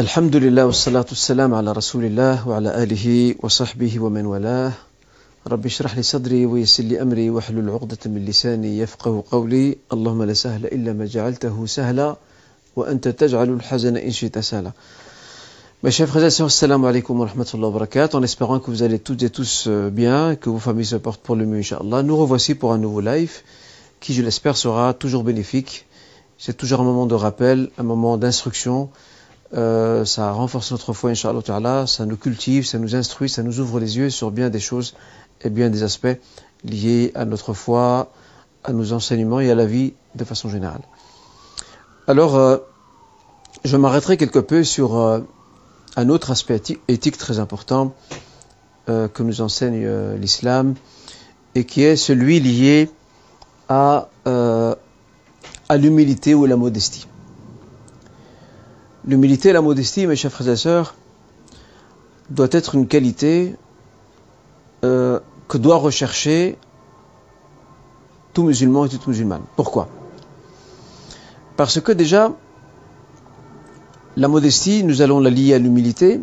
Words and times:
الحمد 0.00 0.36
لله 0.36 0.66
والصلاة 0.66 1.04
والسلام 1.12 1.54
على 1.54 1.72
رسول 1.72 2.04
الله 2.04 2.48
وعلى 2.48 2.82
آله 2.82 3.34
وصحبه 3.44 4.00
ومن 4.00 4.26
والاه 4.26 4.72
رب 5.46 5.66
اشرح 5.66 5.96
لي 5.96 6.02
صدري 6.02 6.46
ويسر 6.46 6.84
لي 6.84 7.02
أمري 7.02 7.30
واحلل 7.30 7.70
عقدة 7.70 7.98
من 8.06 8.24
لساني 8.24 8.78
يفقه 8.78 9.24
قولي 9.30 9.76
اللهم 9.92 10.22
لا 10.22 10.32
سهل 10.32 10.66
إلا 10.66 10.92
ما 10.92 11.04
جعلته 11.04 11.66
سهلا 11.66 12.16
وأنت 12.76 13.08
تجعل 13.08 13.48
الحزن 13.52 13.96
إن 13.96 14.10
شئت 14.10 14.38
سهلا 14.38 14.72
Mes 15.82 15.90
chers 15.90 16.08
frères 16.08 16.24
et 16.24 16.30
sœurs, 16.30 16.50
salam 16.50 16.82
alaikum 16.86 17.20
wa 17.20 17.26
rahmatullahi 17.26 17.70
wa 17.72 17.78
barakatuh, 17.78 18.16
en 18.16 18.22
espérant 18.22 18.58
que 18.58 18.70
vous 18.70 18.82
allez 18.82 18.98
toutes 18.98 19.22
et 19.22 19.30
tous 19.30 19.64
euh, 19.66 19.90
bien, 19.90 20.34
que 20.34 20.48
vos 20.48 20.58
familles 20.58 20.86
se 20.86 20.96
portent 20.96 21.20
pour 21.20 21.36
le 21.36 21.44
mieux, 21.44 21.58
Inch'Allah. 21.58 22.02
Nous 22.02 22.16
revoici 22.16 22.54
pour 22.54 22.72
un 22.72 22.78
nouveau 22.78 23.00
live, 23.00 23.32
qui, 24.00 24.14
je 24.14 24.22
l'espère, 24.22 24.56
sera 24.56 24.94
toujours 24.94 25.24
bénéfique. 25.24 25.86
C'est 26.38 26.56
toujours 26.56 26.80
un 26.80 26.84
moment 26.84 27.06
de 27.06 27.14
rappel, 27.14 27.70
un 27.78 27.82
moment 27.82 28.18
d'instruction, 28.18 28.90
euh, 29.52 30.04
ça 30.04 30.30
renforce 30.30 30.70
notre 30.70 30.92
foi, 30.92 31.10
Inch'Allah 31.10 31.86
ça 31.86 32.06
nous 32.06 32.16
cultive, 32.16 32.64
ça 32.66 32.78
nous 32.78 32.94
instruit, 32.94 33.28
ça 33.28 33.42
nous 33.42 33.58
ouvre 33.58 33.80
les 33.80 33.96
yeux 33.96 34.10
sur 34.10 34.30
bien 34.30 34.48
des 34.48 34.60
choses 34.60 34.94
et 35.42 35.50
bien 35.50 35.70
des 35.70 35.82
aspects 35.82 36.18
liés 36.64 37.10
à 37.14 37.24
notre 37.24 37.52
foi, 37.52 38.12
à 38.62 38.72
nos 38.72 38.92
enseignements 38.92 39.40
et 39.40 39.50
à 39.50 39.54
la 39.54 39.66
vie 39.66 39.94
de 40.14 40.24
façon 40.24 40.48
générale. 40.48 40.82
Alors, 42.06 42.36
euh, 42.36 42.58
je 43.64 43.76
m'arrêterai 43.76 44.16
quelque 44.16 44.38
peu 44.38 44.62
sur 44.62 44.96
euh, 44.96 45.20
un 45.96 46.08
autre 46.08 46.30
aspect 46.30 46.62
éthique, 46.88 47.18
très 47.18 47.38
important 47.38 47.94
que 48.86 49.22
nous 49.22 49.40
enseigne 49.40 49.88
l'islam 50.16 50.74
et 51.54 51.62
qui 51.62 51.84
est 51.84 51.94
celui 51.94 52.40
lié 52.40 52.90
à, 53.68 54.08
à 54.24 55.76
l'humilité 55.76 56.34
ou 56.34 56.44
à 56.44 56.48
la 56.48 56.56
modestie. 56.56 57.06
L'humilité 59.06 59.52
la 59.52 59.62
modestie, 59.62 60.06
mes 60.06 60.16
chers 60.16 60.30
frères 60.30 60.48
et 60.50 60.56
sœurs, 60.56 60.94
doit 62.28 62.48
être 62.52 62.74
une 62.74 62.86
qualité 62.86 63.56
euh, 64.84 65.20
que 65.48 65.56
doit 65.56 65.76
rechercher 65.76 66.58
tout 68.34 68.42
musulman 68.42 68.84
et 68.84 68.88
toute 68.90 69.06
musulmane. 69.06 69.42
Pourquoi? 69.56 69.88
Parce 71.56 71.80
que 71.80 71.92
déjà, 71.92 72.32
la 74.16 74.28
modestie, 74.28 74.84
nous 74.84 75.00
allons 75.00 75.18
la 75.18 75.30
lier 75.30 75.54
à 75.54 75.58
l'humilité. 75.58 76.20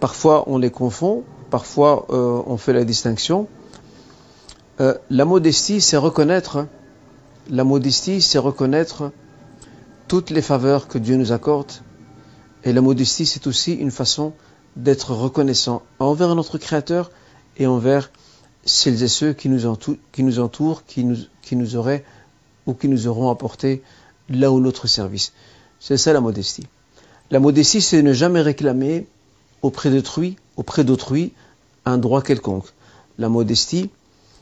Parfois, 0.00 0.44
on 0.48 0.58
les 0.58 0.70
confond. 0.70 1.22
Parfois, 1.50 2.06
euh, 2.10 2.42
on 2.46 2.56
fait 2.56 2.72
la 2.72 2.84
distinction. 2.84 3.46
Euh, 4.80 4.94
la 5.10 5.24
modestie, 5.24 5.80
c'est 5.80 5.96
reconnaître. 5.96 6.66
La 7.48 7.62
modestie, 7.62 8.20
c'est 8.20 8.38
reconnaître 8.38 9.12
toutes 10.08 10.30
les 10.30 10.42
faveurs 10.42 10.88
que 10.88 10.98
Dieu 10.98 11.16
nous 11.16 11.30
accorde 11.30 11.70
et 12.66 12.72
la 12.72 12.80
modestie, 12.80 13.26
c'est 13.26 13.46
aussi 13.46 13.74
une 13.74 13.92
façon 13.92 14.32
d'être 14.74 15.14
reconnaissant 15.14 15.82
envers 16.00 16.34
notre 16.34 16.58
Créateur 16.58 17.12
et 17.56 17.66
envers 17.68 18.10
celles 18.64 19.04
et 19.04 19.08
ceux 19.08 19.32
qui 19.32 19.48
nous 19.48 19.66
entourent, 19.66 20.84
qui 20.84 21.04
nous, 21.04 21.76
auraient 21.76 22.04
ou 22.66 22.74
qui 22.74 22.88
nous 22.88 23.06
auront 23.06 23.30
apporté 23.30 23.84
là 24.28 24.50
ou 24.50 24.58
notre 24.58 24.88
service. 24.88 25.32
C'est 25.78 25.96
ça 25.96 26.12
la 26.12 26.20
modestie. 26.20 26.66
La 27.30 27.38
modestie, 27.38 27.80
c'est 27.80 28.02
ne 28.02 28.12
jamais 28.12 28.40
réclamer 28.40 29.06
auprès 29.62 29.90
d'autrui, 29.90 30.36
auprès 30.56 30.82
d'autrui, 30.82 31.34
un 31.84 31.98
droit 31.98 32.20
quelconque. 32.20 32.66
La 33.16 33.28
modestie, 33.28 33.90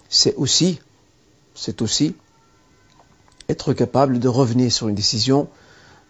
c'est 0.08 0.34
aussi 0.36 0.78
être 3.50 3.74
capable 3.74 4.18
de 4.18 4.28
revenir 4.28 4.72
sur 4.72 4.88
une 4.88 4.94
décision 4.94 5.46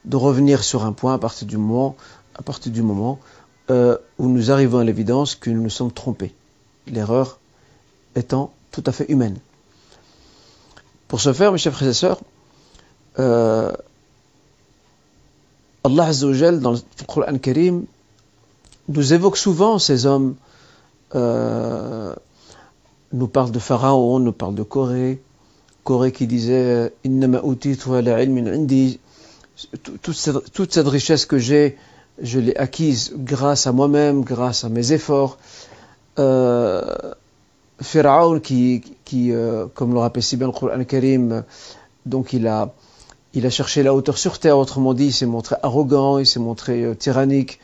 de 0.05 0.17
revenir 0.17 0.63
sur 0.63 0.85
un 0.85 0.93
point 0.93 1.15
à 1.15 1.19
partir 1.19 1.47
du 1.47 1.57
moment, 1.57 1.97
à 2.35 2.43
partir 2.43 2.73
du 2.73 2.83
moment 2.83 3.19
euh, 3.71 3.97
où 4.19 4.29
nous 4.29 4.51
arrivons 4.51 4.79
à 4.79 4.85
l'évidence 4.85 5.35
que 5.35 5.51
nous 5.51 5.63
nous 5.63 5.71
sommes 5.71 5.93
trompés. 5.93 6.35
L'erreur 6.87 7.39
étant 8.15 8.53
tout 8.71 8.85
à 8.87 8.93
fait 8.93 9.11
humaine. 9.11 9.39
Pour 11.09 11.21
ce 11.21 11.33
faire, 11.33 11.53
mes 11.53 11.59
chers 11.59 11.73
frères 11.73 11.89
et 11.89 11.95
sœurs, 11.95 12.21
euh, 13.19 13.73
Allah 15.85 16.07
Azzawajal, 16.07 16.61
dans 16.61 16.73
le 16.73 16.79
Coran 17.07 17.39
Karim, 17.39 17.85
nous 18.89 19.13
évoque 19.15 19.37
souvent 19.37 19.79
ces 19.79 20.07
hommes, 20.07 20.35
euh, 21.15 22.15
nous 23.13 23.29
parle 23.29 23.51
de 23.51 23.59
Pharaon, 23.59 24.19
nous 24.19 24.33
parle 24.33 24.55
de 24.55 24.63
Corée, 24.63 25.23
Corée 25.85 26.13
qui 26.13 26.27
disait 26.27 26.93
«Innama 27.05 27.41
ilmin 27.45 28.47
indi» 28.47 28.99
toute 30.03 30.71
cette, 30.71 30.89
richesse 30.89 31.27
que 31.27 31.39
j'ai, 31.39 31.77
je 32.21 32.41
l'ai 32.41 32.57
acquise 32.57 33.13
grâce 33.17 33.67
à 33.67 33.73
moi-même, 33.73 34.23
grâce 34.23 34.65
à 34.65 34.69
mes 34.69 34.93
efforts. 34.93 35.39
Euh, 36.19 37.15
Pharaon, 37.81 38.41
qui, 38.41 38.83
euh, 39.15 39.67
comme 39.75 39.93
le 39.93 39.99
rappelle 39.99 40.23
si 40.23 40.37
bien 40.37 40.47
le 40.47 40.53
Coran 40.53 40.85
Karim, 40.85 41.45
donc 42.07 42.33
il 42.33 42.47
a, 42.47 42.73
cherché 43.51 43.83
la 43.83 43.95
hauteur 43.95 44.19
sur 44.19 44.39
terre, 44.39 44.59
autrement 44.59 44.95
dit, 44.95 45.07
il 45.07 45.13
s'est 45.13 45.27
montré 45.27 45.57
arrogant, 45.63 46.19
il 46.19 46.27
s'est 46.27 46.41
montré 46.41 46.85
euh, 46.85 46.95
tyrannique, 46.95 47.61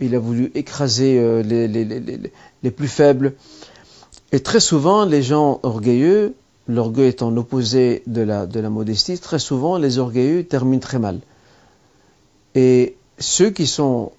il 0.00 0.14
a 0.14 0.18
voulu 0.18 0.50
écraser 0.54 1.18
euh, 1.18 1.42
les, 1.42 2.70
plus 2.70 2.88
faibles. 2.88 3.34
Et 4.32 4.40
très 4.40 4.60
souvent, 4.60 5.04
les 5.04 5.22
gens 5.22 5.60
orgueilleux 5.62 6.34
l'orgueil 6.68 7.08
étant 7.08 7.36
opposé 7.36 8.02
de 8.06 8.22
la, 8.22 8.46
de 8.46 8.60
la 8.60 8.70
modestie, 8.70 9.18
très 9.18 9.38
souvent 9.38 9.78
les 9.78 9.98
orgueilleux 9.98 10.44
terminent 10.44 10.80
très 10.80 10.98
mal. 10.98 11.20
Et 12.54 12.96
ceux 13.18 13.50
qui 13.50 13.66
sont 13.66 14.12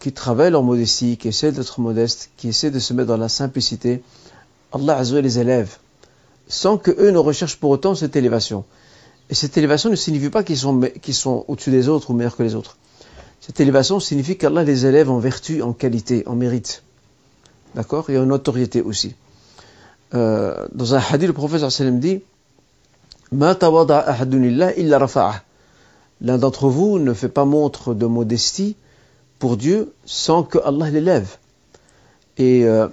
qui 0.00 0.12
travaillent 0.12 0.50
leur 0.50 0.62
modestie, 0.62 1.18
qui 1.18 1.28
essaient 1.28 1.52
d'être 1.52 1.78
modestes, 1.78 2.30
qui 2.38 2.48
essaient 2.48 2.70
de 2.70 2.78
se 2.78 2.94
mettre 2.94 3.08
dans 3.08 3.18
la 3.18 3.28
simplicité, 3.28 4.02
Allah 4.72 4.96
Azza 4.96 5.20
les 5.20 5.38
élève, 5.38 5.76
sans 6.48 6.78
que 6.78 6.90
eux 6.90 7.10
ne 7.10 7.18
recherchent 7.18 7.56
pour 7.56 7.70
autant 7.70 7.94
cette 7.94 8.16
élévation. 8.16 8.64
Et 9.28 9.34
cette 9.34 9.58
élévation 9.58 9.90
ne 9.90 9.96
signifie 9.96 10.30
pas 10.30 10.42
qu'ils 10.42 10.56
sont, 10.56 10.80
sont 11.12 11.44
au-dessus 11.48 11.70
des 11.70 11.88
autres 11.88 12.10
ou 12.10 12.14
meilleurs 12.14 12.36
que 12.36 12.42
les 12.42 12.54
autres. 12.54 12.78
Cette 13.40 13.60
élévation 13.60 14.00
signifie 14.00 14.38
qu'Allah 14.38 14.64
les 14.64 14.86
élève 14.86 15.10
en 15.10 15.18
vertu, 15.18 15.60
en 15.62 15.74
qualité, 15.74 16.26
en 16.26 16.34
mérite. 16.34 16.82
D'accord? 17.74 18.08
Et 18.08 18.18
en 18.18 18.26
notoriété 18.26 18.80
aussi. 18.80 19.14
Euh, 20.14 20.66
dans 20.72 20.94
un 20.94 20.98
hadith, 20.98 21.28
le 21.28 21.32
professeur 21.32 21.70
dit 21.92 22.22
L'un 26.22 26.38
d'entre 26.38 26.68
vous 26.68 26.98
ne 26.98 27.14
fait 27.14 27.28
pas 27.28 27.44
montre 27.44 27.94
de 27.94 28.06
modestie 28.06 28.76
pour 29.38 29.56
Dieu 29.56 29.92
sans 30.04 30.42
que 30.42 30.58
Allah 30.58 30.90
l'élève. 30.90 31.36
Et, 32.38 32.64
euh, 32.64 32.88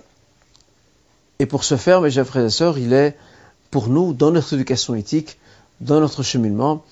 et 1.39 1.45
pour 1.45 1.63
ce 1.63 1.75
faire, 1.75 2.01
mes 2.01 2.11
chers 2.11 2.27
frères 2.27 2.45
et 2.45 2.49
sœurs, 2.49 2.77
il 2.77 2.93
est 2.93 3.17
pour 3.71 3.89
nous, 3.89 4.13
dans 4.13 4.31
notre 4.31 4.53
éducation 4.53 4.95
éthique, 4.95 5.39
dans 5.81 5.99
notre 5.99 6.23
cheminement, 6.23 6.83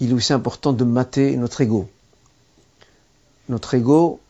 il 0.00 0.10
est 0.10 0.14
aussi 0.14 0.32
important 0.32 0.72
de 0.72 0.84
mater 0.84 1.36
notre 1.36 1.60
ego. 1.60 1.88
Notre 3.48 3.74
ego, 3.74 4.20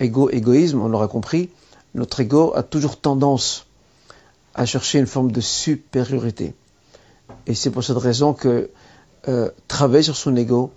ego, 0.00 0.30
égoïsme, 0.30 0.80
on 0.80 0.88
l'aura 0.88 1.08
compris, 1.08 1.50
notre 1.94 2.20
ego 2.20 2.52
a 2.54 2.62
toujours 2.62 2.96
tendance 2.96 3.66
à 4.54 4.66
chercher 4.66 4.98
une 4.98 5.06
forme 5.06 5.32
de 5.32 5.40
supériorité. 5.40 6.54
Et 7.46 7.54
c'est 7.54 7.70
pour 7.70 7.82
cette 7.82 7.96
raison 7.96 8.32
que 8.32 8.70
euh, 9.28 9.50
travailler 9.68 10.02
sur 10.02 10.16
son 10.16 10.36
ego, 10.36 10.70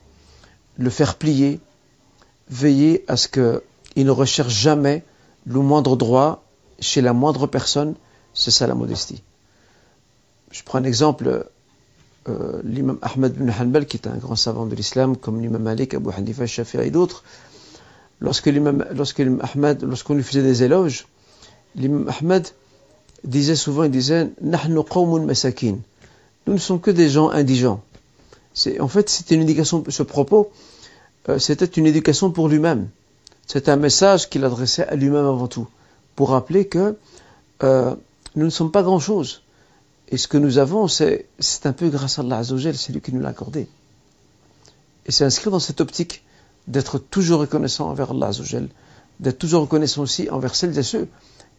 le 0.77 0.89
faire 0.89 1.15
plier, 1.15 1.59
veiller 2.49 3.03
à 3.07 3.17
ce 3.17 3.27
qu'il 3.27 4.05
ne 4.05 4.11
recherche 4.11 4.53
jamais 4.53 5.03
le 5.45 5.59
moindre 5.59 5.95
droit 5.95 6.43
chez 6.79 7.01
la 7.01 7.13
moindre 7.13 7.47
personne, 7.47 7.95
c'est 8.33 8.51
ça 8.51 8.67
la 8.67 8.75
modestie. 8.75 9.21
Je 10.51 10.63
prends 10.63 10.79
un 10.79 10.83
exemple, 10.83 11.49
euh, 12.29 12.61
l'imam 12.63 12.99
Ahmed 13.01 13.33
bin 13.33 13.51
Hanbal, 13.51 13.85
qui 13.85 13.97
est 13.97 14.07
un 14.07 14.17
grand 14.17 14.35
savant 14.35 14.65
de 14.65 14.75
l'islam, 14.75 15.17
comme 15.17 15.41
l'imam 15.41 15.61
Malik, 15.61 15.93
Abu 15.93 16.09
Hanifa, 16.15 16.45
Shafi'a 16.45 16.83
et 16.83 16.91
d'autres, 16.91 17.23
lorsque 18.19 18.47
l'imam 18.47 18.85
Ahmed, 19.41 19.83
lorsqu'on 19.83 20.15
lui 20.15 20.23
faisait 20.23 20.43
des 20.43 20.63
éloges, 20.63 21.07
l'imam 21.75 22.09
Ahmed 22.19 22.47
disait 23.23 23.55
souvent, 23.55 23.83
il 23.83 23.91
disait, 23.91 24.29
Nahnu. 24.41 24.79
Nous 26.47 26.53
ne 26.53 26.57
sommes 26.57 26.79
que 26.79 26.91
des 26.91 27.09
gens 27.09 27.29
indigents. 27.29 27.81
En 28.79 28.87
fait, 28.87 29.09
c'était 29.09 29.35
une 29.35 29.41
éducation, 29.41 29.83
ce 29.87 30.03
propos, 30.03 30.51
euh, 31.29 31.39
c'était 31.39 31.65
une 31.65 31.85
éducation 31.85 32.31
pour 32.31 32.47
lui-même. 32.47 32.89
C'est 33.45 33.69
un 33.69 33.75
message 33.75 34.29
qu'il 34.29 34.43
adressait 34.43 34.87
à 34.87 34.95
lui-même 34.95 35.25
avant 35.25 35.47
tout, 35.47 35.67
pour 36.15 36.29
rappeler 36.29 36.67
que 36.67 36.97
euh, 37.63 37.95
nous 38.35 38.45
ne 38.45 38.49
sommes 38.49 38.71
pas 38.71 38.83
grand-chose. 38.83 39.43
Et 40.09 40.17
ce 40.17 40.27
que 40.27 40.37
nous 40.37 40.57
avons, 40.57 40.87
c'est, 40.87 41.25
c'est 41.39 41.65
un 41.65 41.73
peu 41.73 41.89
grâce 41.89 42.17
à 42.17 42.21
Allah 42.21 42.43
c'est 42.43 42.93
lui 42.93 43.01
qui 43.01 43.13
nous 43.13 43.19
l'a 43.19 43.29
accordé. 43.29 43.67
Et 45.05 45.11
c'est 45.11 45.25
inscrit 45.25 45.51
dans 45.51 45.59
cette 45.59 45.81
optique 45.81 46.23
d'être 46.67 46.97
toujours 46.97 47.41
reconnaissant 47.41 47.89
envers 47.89 48.11
Allah 48.11 48.31
d'être 49.19 49.39
toujours 49.39 49.61
reconnaissant 49.61 50.03
aussi 50.03 50.29
envers 50.29 50.55
celles 50.55 50.77
et 50.77 50.83
ceux 50.83 51.07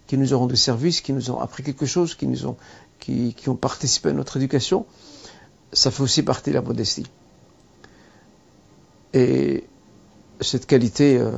qui 0.08 0.19
nous 0.19 0.34
ont 0.34 0.40
rendu 0.40 0.56
service, 0.56 1.00
qui 1.00 1.12
nous 1.12 1.31
ont 1.31 1.38
appris 1.38 1.62
quelque 1.62 1.87
chose, 1.87 2.16
qui 2.16 2.26
nous 2.26 2.46
ont, 2.46 2.56
qui, 2.99 3.34
qui 3.34 3.49
ont 3.50 3.56
participé 3.56 4.08
à 4.08 4.12
notre 4.12 4.38
éducation, 4.38 4.87
ça 5.72 5.90
fait 5.90 6.02
aussi 6.02 6.22
partie 6.22 6.50
de 6.50 6.55
la 6.55 6.62
modestie. 6.62 7.06
Et 9.12 9.64
cette 10.40 10.66
qualité, 10.66 11.19
euh, 11.19 11.31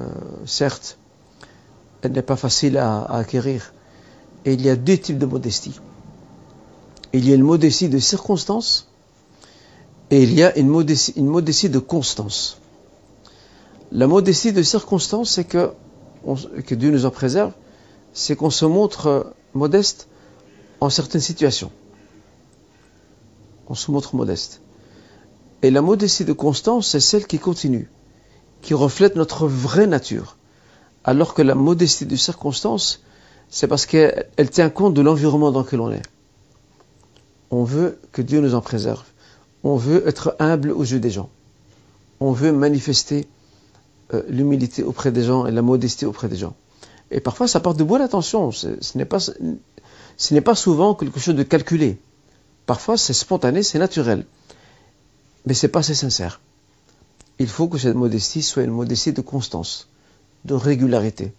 certes, 0.46 0.98
elle 2.02 2.12
n'est 2.12 2.22
pas 2.22 2.36
facile 2.36 2.78
à, 2.78 3.02
acquérir. 3.02 3.74
Et 4.44 4.54
il 4.54 4.62
y 4.62 4.70
a 4.70 4.76
deux 4.76 4.96
types 4.96 5.18
de 5.18 5.26
modestie. 5.26 5.78
Il 7.12 7.28
y 7.28 7.32
a 7.32 7.34
une 7.34 7.42
modestie 7.42 7.88
de 7.88 7.98
circonstance 7.98 8.88
et 10.10 10.22
il 10.22 10.32
y 10.32 10.44
a 10.44 10.56
une 10.56 10.68
modestie, 10.68 11.12
une 11.16 11.26
modestie 11.26 11.68
de 11.68 11.80
constance. 11.80 12.58
La 13.90 14.06
modestie 14.06 14.52
de 14.52 14.62
circonstance, 14.62 15.32
c'est 15.32 15.44
que, 15.44 15.72
que 16.66 16.74
Dieu 16.76 16.92
nous 16.92 17.04
en 17.04 17.10
préserve, 17.10 17.52
c'est 18.12 18.36
qu'on 18.36 18.50
se 18.50 18.64
montre 18.64 19.34
modeste 19.54 20.08
en 20.80 20.90
certaines 20.90 21.20
situations. 21.20 21.70
On 23.68 23.74
se 23.74 23.90
montre 23.90 24.16
modeste. 24.16 24.62
Et 25.62 25.70
la 25.70 25.82
modestie 25.82 26.24
de 26.24 26.32
constance, 26.32 26.88
c'est 26.88 27.00
celle 27.00 27.26
qui 27.26 27.38
continue, 27.38 27.90
qui 28.62 28.74
reflète 28.74 29.16
notre 29.16 29.46
vraie 29.46 29.86
nature. 29.86 30.36
Alors 31.04 31.34
que 31.34 31.42
la 31.42 31.54
modestie 31.54 32.06
de 32.06 32.16
circonstance, 32.16 33.02
c'est 33.48 33.68
parce 33.68 33.86
qu'elle 33.86 34.50
tient 34.50 34.70
compte 34.70 34.94
de 34.94 35.02
l'environnement 35.02 35.50
dans 35.50 35.60
lequel 35.60 35.80
on 35.80 35.90
est. 35.90 36.02
On 37.50 37.64
veut 37.64 37.98
que 38.12 38.22
Dieu 38.22 38.40
nous 38.40 38.54
en 38.54 38.60
préserve. 38.60 39.04
On 39.64 39.76
veut 39.76 40.06
être 40.06 40.36
humble 40.38 40.70
aux 40.70 40.84
yeux 40.84 41.00
des 41.00 41.10
gens. 41.10 41.30
On 42.20 42.32
veut 42.32 42.52
manifester 42.52 43.26
euh, 44.14 44.22
l'humilité 44.28 44.82
auprès 44.82 45.10
des 45.10 45.24
gens 45.24 45.46
et 45.46 45.50
la 45.50 45.62
modestie 45.62 46.06
auprès 46.06 46.28
des 46.28 46.36
gens. 46.36 46.54
Et 47.10 47.20
parfois, 47.20 47.48
ça 47.48 47.60
porte 47.60 47.76
de 47.76 47.84
bonnes 47.84 48.02
intentions. 48.02 48.52
Ce 48.52 48.68
n'est 48.94 49.04
pas, 49.04 49.18
pas 50.44 50.54
souvent 50.54 50.94
quelque 50.94 51.20
chose 51.20 51.34
de 51.34 51.42
calculé. 51.42 51.98
Parfois, 52.66 52.96
c'est 52.96 53.12
spontané, 53.12 53.62
c'est 53.62 53.78
naturel. 53.78 54.26
Mais 55.46 55.54
c'est 55.54 55.68
pas 55.68 55.80
assez 55.80 55.94
sincère. 55.94 56.40
Il 57.38 57.48
faut 57.48 57.68
que 57.68 57.78
cette 57.78 57.96
modestie 57.96 58.42
soit 58.42 58.62
une 58.62 58.70
modestie 58.70 59.12
de 59.12 59.22
constance, 59.22 59.88
de 60.44 60.54
régularité, 60.54 61.32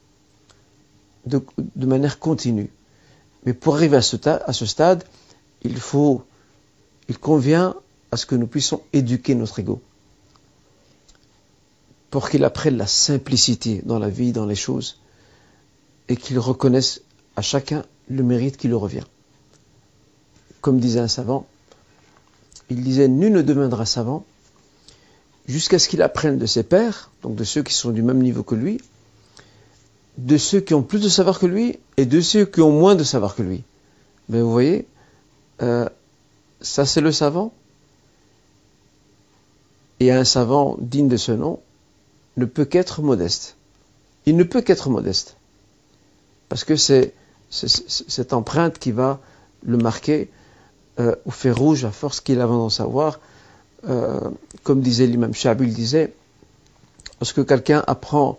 de, 1.26 1.44
manière 1.76 2.20
continue. 2.20 2.72
Mais 3.46 3.54
pour 3.54 3.76
arriver 3.76 3.98
à 3.98 4.02
ce, 4.02 4.18
à 4.28 4.54
ce 4.54 4.66
stade, 4.66 5.04
il 5.62 5.78
faut, 5.78 6.24
il 7.08 7.18
convient 7.18 7.76
à 8.12 8.18
ce 8.18 8.26
que 8.26 8.36
nous 8.36 8.48
puissions 8.48 8.82
éduquer 8.94 9.36
notre 9.36 9.60
ego 9.60 9.82
pour 12.10 12.30
qu'il 12.30 12.44
apprenne 12.44 12.76
la 12.76 12.88
simplicité 12.88 13.82
dans 13.86 13.98
la 13.98 14.10
vie, 14.10 14.34
dans 14.34 14.46
les 14.46 14.56
choses, 14.56 15.00
et 16.12 16.18
qu'il 16.18 16.38
reconnaisse 16.40 17.04
à 17.38 17.42
chacun 17.42 17.86
le 18.10 18.22
mérite 18.22 18.58
qui 18.58 18.68
lui 18.68 18.76
revient. 18.76 19.06
Comme 20.60 20.78
disait 20.78 21.00
un 21.00 21.08
savant, 21.08 21.48
il 22.70 22.84
disait 22.84 23.08
Nul 23.08 23.32
ne 23.32 23.42
deviendra 23.42 23.86
savant 23.86 24.26
jusqu'à 25.48 25.80
ce 25.80 25.88
qu'il 25.88 26.02
apprenne 26.02 26.38
de 26.38 26.46
ses 26.46 26.64
pairs, 26.64 27.12
donc 27.24 27.36
de 27.36 27.46
ceux 27.46 27.64
qui 27.64 27.74
sont 27.74 27.92
du 27.92 28.02
même 28.02 28.22
niveau 28.22 28.44
que 28.44 28.56
lui, 28.56 28.82
de 30.18 30.36
ceux 30.36 30.60
qui 30.60 30.74
ont 30.74 30.84
plus 30.84 31.02
de 31.02 31.08
savoir 31.08 31.40
que 31.40 31.46
lui 31.46 31.80
et 31.96 32.06
de 32.06 32.20
ceux 32.20 32.44
qui 32.44 32.60
ont 32.60 32.78
moins 32.78 32.96
de 32.96 33.06
savoir 33.06 33.34
que 33.34 33.44
lui. 33.44 33.64
Mais 34.28 34.42
vous 34.42 34.52
voyez, 34.52 34.86
euh, 35.62 35.88
ça 36.60 36.86
c'est 36.86 37.00
le 37.00 37.14
savant. 37.14 37.54
Et 40.02 40.12
un 40.12 40.26
savant 40.26 40.76
digne 40.82 41.08
de 41.08 41.16
ce 41.16 41.32
nom 41.32 41.62
ne 42.36 42.44
peut 42.44 42.66
qu'être 42.66 43.02
modeste. 43.02 43.56
Il 44.26 44.36
ne 44.36 44.44
peut 44.44 44.62
qu'être 44.62 44.90
modeste. 44.90 45.38
Parce 46.52 46.66
que 46.66 46.76
c'est 46.76 47.14
cette 47.50 48.34
empreinte 48.34 48.78
qui 48.78 48.92
va 48.92 49.22
le 49.64 49.78
marquer 49.78 50.30
euh, 51.00 51.16
au 51.26 51.54
rouge 51.54 51.86
à 51.86 51.92
force 51.92 52.20
qu'il 52.20 52.42
avance 52.42 52.58
d'en 52.58 52.70
savoir. 52.70 53.22
Euh, 53.88 54.20
comme 54.64 54.82
disait 54.82 55.08
l'imam 55.08 55.34
Shab, 55.34 55.62
il 55.62 55.74
disait, 55.74 56.14
lorsque 57.22 57.46
quelqu'un 57.46 57.86
apprend 57.88 58.38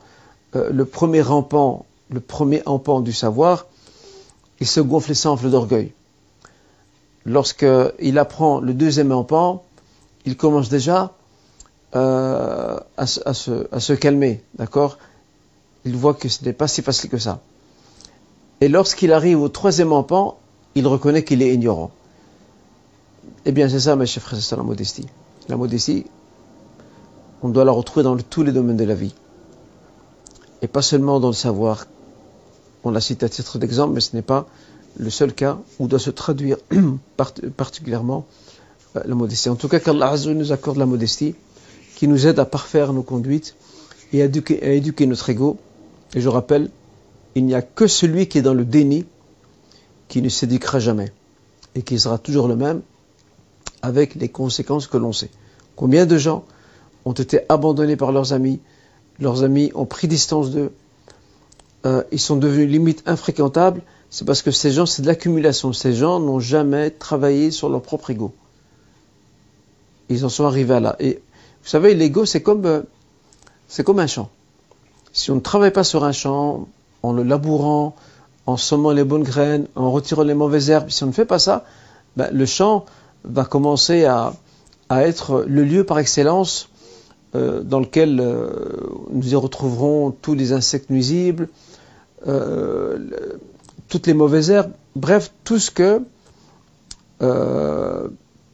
euh, 0.56 0.69
le 0.70 0.85
premier 0.85 1.23
rampant, 1.23 1.87
le 2.11 2.20
premier 2.20 2.61
empan 2.67 3.00
du 3.00 3.14
savoir, 3.14 3.64
il 4.61 4.67
se 4.67 4.81
gonfle 4.81 5.12
et 5.12 5.14
s'enfle 5.14 5.49
d'orgueil. 5.49 5.94
Lorsqu'il 7.25 8.19
apprend 8.19 8.61
le 8.61 8.75
deuxième 8.75 9.11
empan, 9.11 9.64
il 10.26 10.37
commence 10.37 10.69
déjà 10.69 11.14
à, 11.94 12.85
à, 12.99 13.06
se, 13.06 13.67
à, 13.73 13.81
se, 13.81 13.93
calmer, 13.94 14.44
d'accord? 14.59 14.99
Il 15.87 15.97
voit 15.97 16.12
que 16.12 16.29
ce 16.29 16.44
n'est 16.44 16.53
pas 16.53 16.69
si 16.69 16.82
facile 16.82 17.09
que 17.09 17.17
ça. 17.17 17.41
Et 18.62 18.69
lorsqu'il 18.69 19.12
arrive 19.12 19.41
au 19.41 19.49
troisième 19.49 19.93
empan, 19.93 20.38
il 20.76 20.87
reconnaît 20.87 21.25
qu'il 21.25 21.43
est 21.43 21.53
ignorant. 21.53 21.91
Eh 23.44 23.50
bien, 23.50 23.69
c'est 23.69 23.81
ça, 23.81 23.97
mes 23.97 24.06
chers 24.06 24.23
frères, 24.23 24.41
c'est 24.41 24.55
la 24.55 24.62
modestie. 24.62 25.09
La 25.49 25.56
modestie, 25.56 26.06
on 27.43 27.49
doit 27.49 27.64
la 27.64 27.73
retrouver 27.73 28.05
dans 28.05 28.17
tous 28.17 28.44
les 28.44 28.53
domaines 28.53 28.76
de 28.76 28.85
la 28.85 28.94
vie. 28.94 29.17
Et 30.62 30.69
pas 30.69 30.81
seulement 30.81 31.19
dans 31.19 31.26
le 31.26 31.35
savoir. 31.35 31.87
On 32.85 32.93
l'a 32.93 33.00
cité 33.00 33.26
à 33.26 33.29
titre 33.29 33.59
d'exemple, 33.59 33.94
mais 33.94 34.00
ce 34.00 34.14
n'est 34.14 34.23
pas 34.23 34.47
le 34.97 35.11
seul 35.11 35.35
cas 35.35 35.59
où 35.81 35.88
doit 35.88 35.99
se 35.99 36.11
traduire 36.11 36.56
particulièrement 37.56 38.26
euh, 38.94 39.00
la 39.05 39.17
modestie. 39.17 39.49
En 39.49 39.56
tout 39.56 39.67
cas, 39.67 39.81
qu'Allah 39.81 40.14
nous 40.25 40.53
accorde 40.53 40.76
la 40.76 40.87
modestie, 40.87 41.35
qui 41.97 42.06
nous 42.06 42.29
aide 42.29 42.38
à 42.38 42.44
parfaire 42.44 42.93
nos 42.93 43.03
conduites 43.03 43.56
et 44.12 44.23
à 44.23 44.26
éduquer, 44.26 44.62
à 44.62 44.70
éduquer 44.70 45.06
notre 45.06 45.29
ego. 45.31 45.56
Et 46.14 46.20
je 46.20 46.29
rappelle, 46.29 46.70
il 47.34 47.46
n'y 47.46 47.55
a 47.55 47.62
que 47.62 47.87
celui 47.87 48.29
qui 48.29 48.38
est 48.38 48.43
dans 48.43 48.55
le 48.55 48.64
déni 48.64 49.06
qui 50.08 50.23
ne 50.23 50.29
s'éduquera 50.29 50.79
jamais 50.79 51.12
et 51.75 51.82
qui 51.82 51.99
sera 51.99 52.19
toujours 52.19 52.49
le 52.49 52.56
même 52.56 52.82
avec 53.81 54.14
les 54.14 54.29
conséquences 54.29 54.87
que 54.87 54.96
l'on 54.96 55.12
sait. 55.12 55.31
Combien 55.76 56.06
de 56.06 56.19
gens 56.19 56.44
ont 57.05 57.12
été 57.12 57.40
abandonnés 57.49 57.96
par 57.96 58.12
leurs 58.12 58.32
amis, 58.32 58.61
leurs 59.19 59.43
amis 59.43 59.73
ont 59.75 59.87
pris 59.87 60.06
distance 60.06 60.50
d'eux, 60.50 60.73
euh, 61.84 62.05
ils 62.12 62.20
sont 62.20 62.37
devenus 62.37 62.70
limite 62.70 63.02
infréquentables, 63.06 63.82
c'est 64.12 64.26
parce 64.26 64.43
que 64.43 64.50
ces 64.50 64.70
gens, 64.70 64.85
c'est 64.85 65.00
de 65.00 65.06
l'accumulation. 65.06 65.73
Ces 65.73 65.94
gens 65.94 66.20
n'ont 66.20 66.38
jamais 66.38 66.90
travaillé 66.90 67.50
sur 67.50 67.70
leur 67.70 67.81
propre 67.81 68.11
ego. 68.11 68.35
Ils 70.11 70.26
en 70.26 70.28
sont 70.28 70.44
arrivés 70.44 70.75
à 70.75 70.81
là. 70.81 70.96
Et 71.00 71.14
vous 71.62 71.69
savez, 71.69 71.94
l'ego, 71.94 72.26
c'est 72.26 72.43
comme, 72.43 72.67
euh, 72.67 72.82
c'est 73.69 73.85
comme 73.85 73.99
un 73.99 74.06
champ. 74.06 74.28
Si 75.14 75.31
on 75.31 75.37
ne 75.37 75.40
travaille 75.40 75.70
pas 75.70 75.82
sur 75.82 76.05
un 76.05 76.12
champ, 76.12 76.69
en 77.02 77.12
le 77.12 77.22
labourant, 77.22 77.94
en 78.46 78.56
semant 78.56 78.93
les 78.93 79.04
bonnes 79.04 79.22
graines, 79.22 79.66
en 79.76 79.90
retirant 79.90 80.22
les 80.22 80.34
mauvaises 80.34 80.70
herbes, 80.70 80.90
si 80.90 81.04
on 81.04 81.08
ne 81.08 81.12
fait 81.12 81.25
pas 81.25 81.38
ça, 81.38 81.64
ben, 82.16 82.28
le 82.32 82.46
champ 82.46 82.84
va 83.25 83.44
commencer 83.44 84.04
à, 84.04 84.32
être 84.90 85.46
le 85.49 85.64
lieu 85.64 85.84
par 85.84 85.99
excellence 85.99 86.69
euh, 87.34 87.62
dans 87.62 87.81
lequel 87.81 88.20
euh, 88.20 88.50
nous 89.10 89.32
y 89.32 89.34
retrouverons 89.34 90.10
tous 90.10 90.34
les 90.34 90.52
insectes 90.52 90.90
nuisibles, 90.90 91.49
euh, 92.26 92.99
toutes 93.88 94.06
les 94.06 94.12
mauvaises 94.12 94.50
herbes, 94.50 94.73
bref, 94.94 95.32
tout 95.44 95.59
ce 95.59 95.71
que 95.71 96.02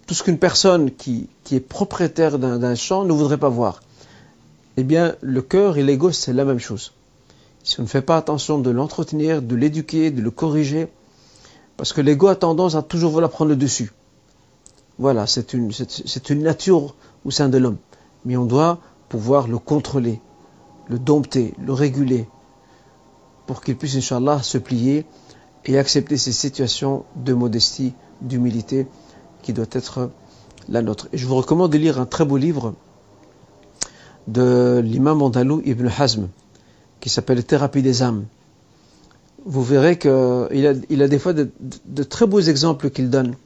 tout 0.07 0.15
ce 0.15 0.23
qu'une 0.23 0.39
personne 0.39 0.91
qui, 0.91 1.27
qui, 1.43 1.57
est 1.57 1.61
propriétaire 1.61 2.39
d'un 2.39 2.75
champ 2.75 3.05
ne 3.05 3.13
voudrait 3.13 3.39
pas 3.39 3.49
voir. 3.49 3.81
Eh 4.77 4.83
bien, 4.83 5.17
le 5.23 5.41
cœur 5.41 5.79
et 5.79 5.83
l'ego, 5.83 6.13
c'est 6.13 6.35
la 6.35 6.45
même 6.45 6.59
chose 6.59 6.93
si 7.69 7.79
on 7.81 7.83
ne 7.83 7.89
fait 7.89 8.01
pas 8.01 8.17
attention 8.17 8.59
de 8.59 8.71
l'entretenir, 8.71 9.43
de 9.43 9.55
l'éduquer, 9.55 10.11
de 10.11 10.23
le 10.23 10.31
corriger, 10.31 10.89
parce 11.77 11.93
que 11.93 12.01
l'ego 12.01 12.29
a 12.29 12.35
tendance 12.35 12.75
à 12.77 12.83
toujours 12.83 13.13
vouloir 13.13 13.31
prendre 13.31 13.51
le 13.51 13.57
dessus. 13.57 13.93
Voilà, 14.99 15.27
c'est 15.27 15.53
une, 15.53 15.71
nature 16.43 16.95
au 17.27 17.31
sein 17.31 17.51
de 17.51 17.59
l'homme. 17.59 17.77
Mais 18.25 18.39
on 18.39 18.47
doit 18.47 18.79
pouvoir 19.11 19.49
le 19.49 19.59
contrôler, 19.59 20.23
le 20.87 20.99
dompter, 20.99 21.53
le 21.63 21.75
réguler, 21.75 22.27
pour 23.47 23.61
qu'il 23.61 23.77
puisse, 23.77 23.97
Inch'Allah, 23.97 24.43
se 24.43 24.57
plier 24.57 25.05
et 25.67 25.79
accepter 25.79 26.17
ces 26.17 26.33
situations 26.33 27.05
de 27.17 27.35
modestie, 27.35 27.93
d'humilité 28.23 28.87
qui 29.43 29.53
doit 29.53 29.67
être 29.73 30.11
la 30.71 30.81
nôtre. 30.81 31.09
Et 31.13 31.19
je 31.19 31.27
vous 31.27 31.37
recommande 31.37 31.71
de 31.71 31.77
lire 31.77 32.01
un 32.01 32.07
très 32.07 32.25
beau 32.25 32.39
livre 32.39 32.73
de 34.27 34.81
l'imam 34.83 35.21
andalou 35.21 35.61
Ibn 35.67 35.87
Hazm, 35.99 36.29
qui 37.01 37.09
s'appelle 37.09 37.45
Thérapie 37.45 37.83
des 37.83 38.03
âmes. 38.03 38.27
Vous 39.45 39.63
verrez 39.63 39.99
qu'il 39.99 40.11
a, 40.11 40.73
il 40.91 41.03
a 41.03 41.09
des 41.09 41.19
fois 41.19 41.33
de, 41.33 42.03
très 42.03 42.27
beaux 42.27 42.41
exemples 42.41 42.91
qu'il 42.91 43.09
donne. 43.11 43.37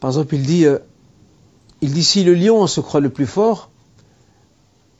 Par 0.00 0.10
exemple, 0.10 0.34
il 0.34 0.42
dit, 0.42 0.66
euh, 0.66 0.78
il 1.80 1.92
dit 1.92 2.04
si 2.04 2.24
le 2.24 2.34
lion 2.34 2.66
se 2.66 2.80
croit 2.80 3.00
le 3.00 3.10
plus 3.10 3.26
fort, 3.26 3.70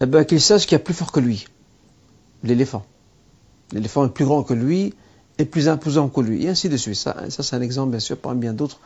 eh 0.00 0.06
ben, 0.06 0.24
qu'il 0.24 0.40
sache 0.40 0.62
qu'il 0.62 0.72
y 0.72 0.76
a 0.76 0.80
plus 0.80 0.94
fort 0.94 1.12
que 1.12 1.20
lui, 1.20 1.46
l'éléphant. 2.42 2.84
L'éléphant 3.72 4.06
est 4.06 4.10
plus 4.10 4.24
grand 4.24 4.42
que 4.42 4.54
lui 4.54 4.94
et 5.38 5.44
plus 5.44 5.68
imposant 5.68 6.08
que 6.08 6.20
lui, 6.20 6.44
et 6.44 6.48
ainsi 6.48 6.68
de 6.68 6.76
suite. 6.76 6.96
Ça, 6.96 7.26
c'est 7.28 7.56
un 7.56 7.60
exemple, 7.60 7.90
bien 7.90 8.00
sûr, 8.00 8.16
parmi 8.16 8.40
bien 8.40 8.54
d'autres 8.54 8.80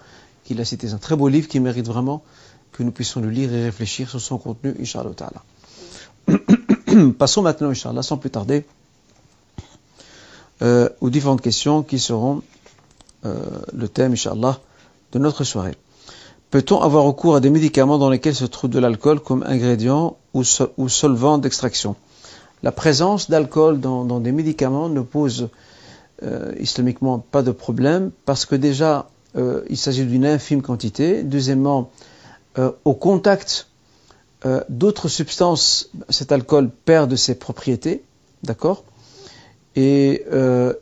qu'il 0.45 0.61
a 0.61 0.65
cité. 0.65 0.89
C'est 0.89 0.95
un 0.95 0.99
très 0.99 1.17
beau 1.17 1.29
livre 1.29 1.49
qui 1.49 1.61
mérite 1.61 1.87
vraiment 1.87 2.23
que 2.73 2.83
nous 2.83 2.91
puissions 2.91 3.21
le 3.21 3.31
lire 3.31 3.53
et 3.53 3.65
réfléchir 3.65 4.11
sur 4.11 4.21
son 4.21 4.39
contenu, 4.39 4.75
Inch'Allah 4.81 5.11
Passons 7.19 7.43
maintenant, 7.43 7.71
Inch'Allah, 7.71 8.03
sans 8.03 8.17
plus 8.17 8.31
tarder, 8.31 8.65
euh, 10.63 10.89
aux 11.01 11.11
différentes 11.11 11.41
questions 11.41 11.83
qui 11.83 11.99
seront 11.99 12.43
euh, 13.25 13.45
le 13.73 13.89
thème, 13.89 14.13
Inch'Allah, 14.13 14.59
de 15.13 15.19
notre 15.19 15.45
soirée. 15.45 15.75
Peut-on 16.51 16.81
avoir 16.81 17.05
recours 17.05 17.37
à 17.37 17.41
des 17.41 17.51
médicaments 17.51 17.99
dans 17.99 18.11
lesquels 18.11 18.35
se 18.35 18.45
trouve 18.45 18.71
de 18.71 18.79
l'alcool 18.81 19.21
comme 19.21 19.45
ingrédient 19.45 20.17
ou, 20.35 20.43
solvant 20.89 21.39
d'extraction? 21.39 21.95
La 22.63 22.73
présence 22.73 23.31
d'alcool 23.31 23.79
dans, 23.81 24.21
des 24.21 24.33
médicaments 24.33 24.89
ne 24.89 25.01
pose 25.01 25.49
euh, 26.23 26.53
islamiquement 26.59 27.21
pas 27.21 27.43
de 27.43 27.53
problème 27.53 28.11
parce 28.25 28.47
que 28.47 28.57
déjà 28.57 29.09
il 29.37 29.77
s'agit 29.77 30.05
d'une 30.07 30.27
infime 30.27 30.61
quantité. 30.61 31.23
Deuxièmement, 31.23 31.91
au 32.85 32.95
contact 32.95 33.70
d'autres 34.69 35.09
substances, 35.09 35.91
cet 36.09 36.33
alcool 36.33 36.71
perd 36.71 37.11
de 37.11 37.17
ses 37.17 37.35
propriétés, 37.35 38.03
d'accord? 38.43 38.85
Et 39.77 40.25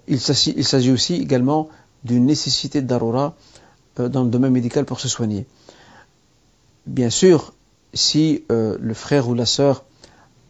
il 0.07 0.21
s'agit 0.21 0.91
aussi 0.91 1.15
également 1.15 1.69
d'une 2.05 2.27
nécessité 2.27 2.83
d'arora 2.83 3.35
dans 3.97 4.23
le 4.23 4.31
domaine 4.31 4.53
médical 4.53 4.85
pour 4.85 5.01
se 5.01 5.09
soigner. 5.09 5.47
Bien 6.87 7.11
sûr, 7.11 7.53
si 7.95 8.45
le 8.49 8.95
frère 8.95 9.29
ou 9.29 9.35
la 9.35 9.47
sœur 9.47 9.85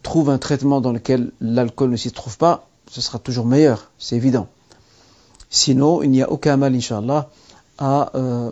trouve 0.03 0.31
un 0.31 0.39
traitement 0.39 0.81
dans 0.81 0.93
lequel 0.93 1.33
l'alcool 1.41 1.91
ne 1.91 1.97
s'y 1.97 2.13
trouve 2.13 2.39
pas, 2.39 2.69
ce 2.91 3.01
sera 3.01 3.19
toujours 3.19 3.47
meilleur, 3.47 3.91
c'est 3.99 4.17
évident. 4.17 4.49
Sinon, 5.51 6.03
il 6.03 6.11
n'y 6.11 6.23
a 6.23 6.31
aucun 6.31 6.57
mal, 6.57 6.75
Inch'Allah, 6.75 7.31
à, 7.79 8.11
euh, 8.15 8.51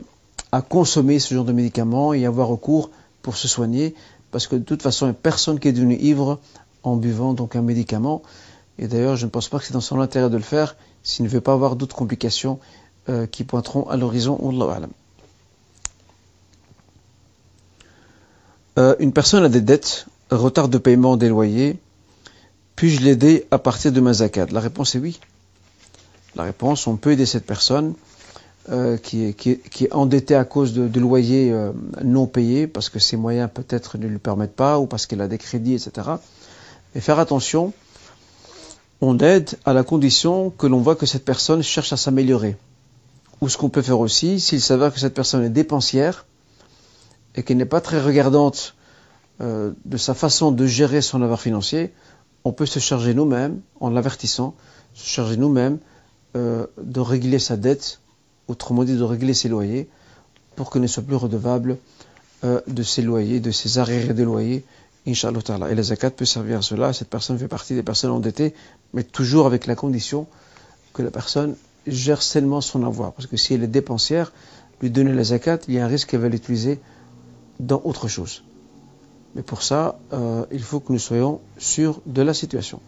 à 0.53 0.63
consommer 0.63 1.19
ce 1.19 1.35
genre 1.35 1.45
de 1.45 1.53
médicaments 1.53 2.13
et 2.13 2.27
avoir 2.27 2.49
recours 2.49 2.91
pour 3.23 3.37
se 3.37 3.49
soigner, 3.49 3.95
parce 4.31 4.47
que 4.47 4.57
de 4.57 4.63
toute 4.63 4.83
façon, 4.83 5.07
il 5.07 5.11
n'y 5.11 5.17
a 5.17 5.19
personne 5.21 5.59
qui 5.59 5.69
est 5.69 5.73
devenu 5.73 5.97
ivre 5.97 6.39
en 6.83 6.97
buvant 6.97 7.35
donc 7.35 7.57
un 7.57 7.63
médicament. 7.63 8.23
Et 8.79 8.89
d'ailleurs, 8.89 9.17
je 9.17 9.25
ne 9.25 9.31
pense 9.31 9.49
pas 9.49 9.59
que 9.59 9.65
c'est 9.65 9.73
dans 9.73 9.81
son 9.81 10.01
intérêt 10.01 10.31
de 10.31 10.37
le 10.37 10.43
faire 10.43 10.77
s'il 11.03 11.25
ne 11.25 11.31
veut 11.31 11.41
pas 11.41 11.53
avoir 11.53 11.77
d'autres 11.77 11.97
complications 11.97 12.59
euh, 13.09 13.27
qui 13.27 13.45
pointeront 13.45 13.89
à 13.89 13.97
l'horizon. 13.97 14.39
Euh, 18.79 18.97
une 18.99 19.13
personne 19.13 19.45
a 19.45 19.49
des 19.49 19.61
dettes 19.61 20.07
retard 20.31 20.69
de 20.69 20.79
paiement 20.79 21.17
des 21.17 21.29
loyers, 21.29 21.79
puis-je 22.75 23.01
l'aider 23.01 23.47
à 23.51 23.59
partir 23.59 23.93
de 23.93 24.01
ma 24.01 24.13
zakat? 24.13 24.47
La 24.51 24.61
réponse 24.61 24.95
est 24.95 24.99
oui. 24.99 25.21
La 26.35 26.43
réponse, 26.43 26.87
on 26.87 26.97
peut 26.97 27.13
aider 27.13 27.27
cette 27.27 27.47
personne 27.47 27.95
euh, 28.69 28.97
qui, 28.97 29.23
est, 29.23 29.93
endettée 29.93 30.35
à 30.35 30.45
cause 30.45 30.75
de, 30.75 31.01
loyers 31.01 31.53
euh, 31.53 31.71
non 32.03 32.27
payés, 32.27 32.67
parce 32.67 32.89
que 32.89 32.99
ses 32.99 33.17
moyens 33.17 33.49
peut-être 33.53 33.97
ne 33.97 34.09
lui 34.09 34.19
permettent 34.19 34.57
pas, 34.57 34.81
ou 34.81 34.87
parce 34.87 35.07
qu'elle 35.07 35.21
a 35.21 35.29
des 35.29 35.39
crédits, 35.39 35.75
etc. 35.75 36.09
Et 36.97 37.01
faire 37.01 37.21
attention, 37.21 37.73
on 39.01 39.19
aide 39.19 39.51
à 39.65 39.73
la 39.73 39.85
condition 39.85 40.51
que 40.51 40.67
l'on 40.67 40.81
voit 40.81 40.97
que 40.97 41.07
cette 41.07 41.25
personne 41.25 41.63
cherche 41.63 41.93
à 41.93 41.97
s'améliorer. 41.97 42.57
Ou 43.41 43.49
ce 43.49 43.57
qu'on 43.57 43.69
peut 43.69 43.83
faire 43.83 44.01
aussi, 44.01 44.41
s'il 44.41 44.61
s'avère 44.61 44.93
que 44.93 44.99
cette 44.99 45.15
personne 45.15 45.45
est 45.45 45.51
dépensière 45.51 46.27
et 47.37 47.45
qu'elle 47.45 47.59
n'est 47.59 47.67
pas 47.67 47.81
très 47.81 48.03
regardante 48.03 48.75
euh, 49.41 49.75
de 49.85 49.97
sa 49.97 50.15
façon 50.15 50.51
de 50.51 50.67
gérer 50.67 51.03
son 51.03 51.23
avoir 51.23 51.41
financier, 51.41 51.93
on 52.43 52.51
peut 52.51 52.67
se 52.67 52.81
charger 52.81 53.15
nous-mêmes, 53.15 53.61
en 53.79 53.91
l'avertissant, 53.91 54.57
se 54.93 55.07
charger 55.09 55.37
nous-mêmes 55.37 55.79
de 56.35 57.01
régler 57.01 57.39
sa 57.39 57.57
dette, 57.57 57.99
autrement 58.49 58.85
dit 58.85 58.97
de 58.97 59.03
régler 59.03 59.35
ses 59.35 59.49
loyers, 59.49 59.89
pour 60.55 60.71
qu'il 60.71 60.81
ne 60.81 60.87
soit 60.87 61.03
plus 61.03 61.17
redevable 61.17 61.79
euh, 62.45 62.61
de 62.67 62.83
ses 62.83 63.03
loyers, 63.03 63.41
de 63.41 63.51
ses 63.51 63.79
arriérés 63.79 64.15
de 64.15 64.23
loyers, 64.23 64.65
Inch'Allah 65.07 65.71
Et 65.71 65.75
la 65.75 65.83
zakat 65.83 66.11
peut 66.11 66.25
servir 66.25 66.59
à 66.59 66.63
cela. 66.63 66.93
Cette 66.93 67.09
personne 67.09 67.39
fait 67.39 67.49
partie 67.49 67.75
des 67.75 67.83
personnes 67.83 68.11
endettées, 68.11 68.55
mais 68.93 69.05
toujours 69.05 69.47
avec 69.47 69.67
la 69.67 69.77
condition 69.77 70.27
que 70.93 71.03
la 71.03 71.11
personne 71.11 71.55
gère 71.87 72.23
sainement 72.23 72.61
son 72.61 72.85
avoir. 72.85 73.13
Parce 73.13 73.29
que 73.29 73.37
si 73.37 73.55
elle 73.55 73.63
est 73.63 73.69
dépensière, 73.69 74.33
lui 74.83 74.91
donner 74.91 75.13
la 75.13 75.23
zakat, 75.23 75.59
il 75.69 75.75
y 75.75 75.79
a 75.79 75.85
un 75.85 75.89
risque 75.89 76.11
qu'elle 76.11 76.21
va 76.21 76.29
l'utiliser 76.29 76.81
dans 77.61 77.81
autre 77.85 78.09
chose. 78.09 78.43
Mais 79.37 79.43
pour 79.43 79.63
ça, 79.63 79.99
euh, 80.13 80.45
il 80.51 80.63
faut 80.63 80.81
que 80.81 80.93
nous 80.93 80.99
soyons 80.99 81.41
sûrs 81.59 82.01
de 82.07 82.23
la 82.23 82.35
situation. 82.35 82.81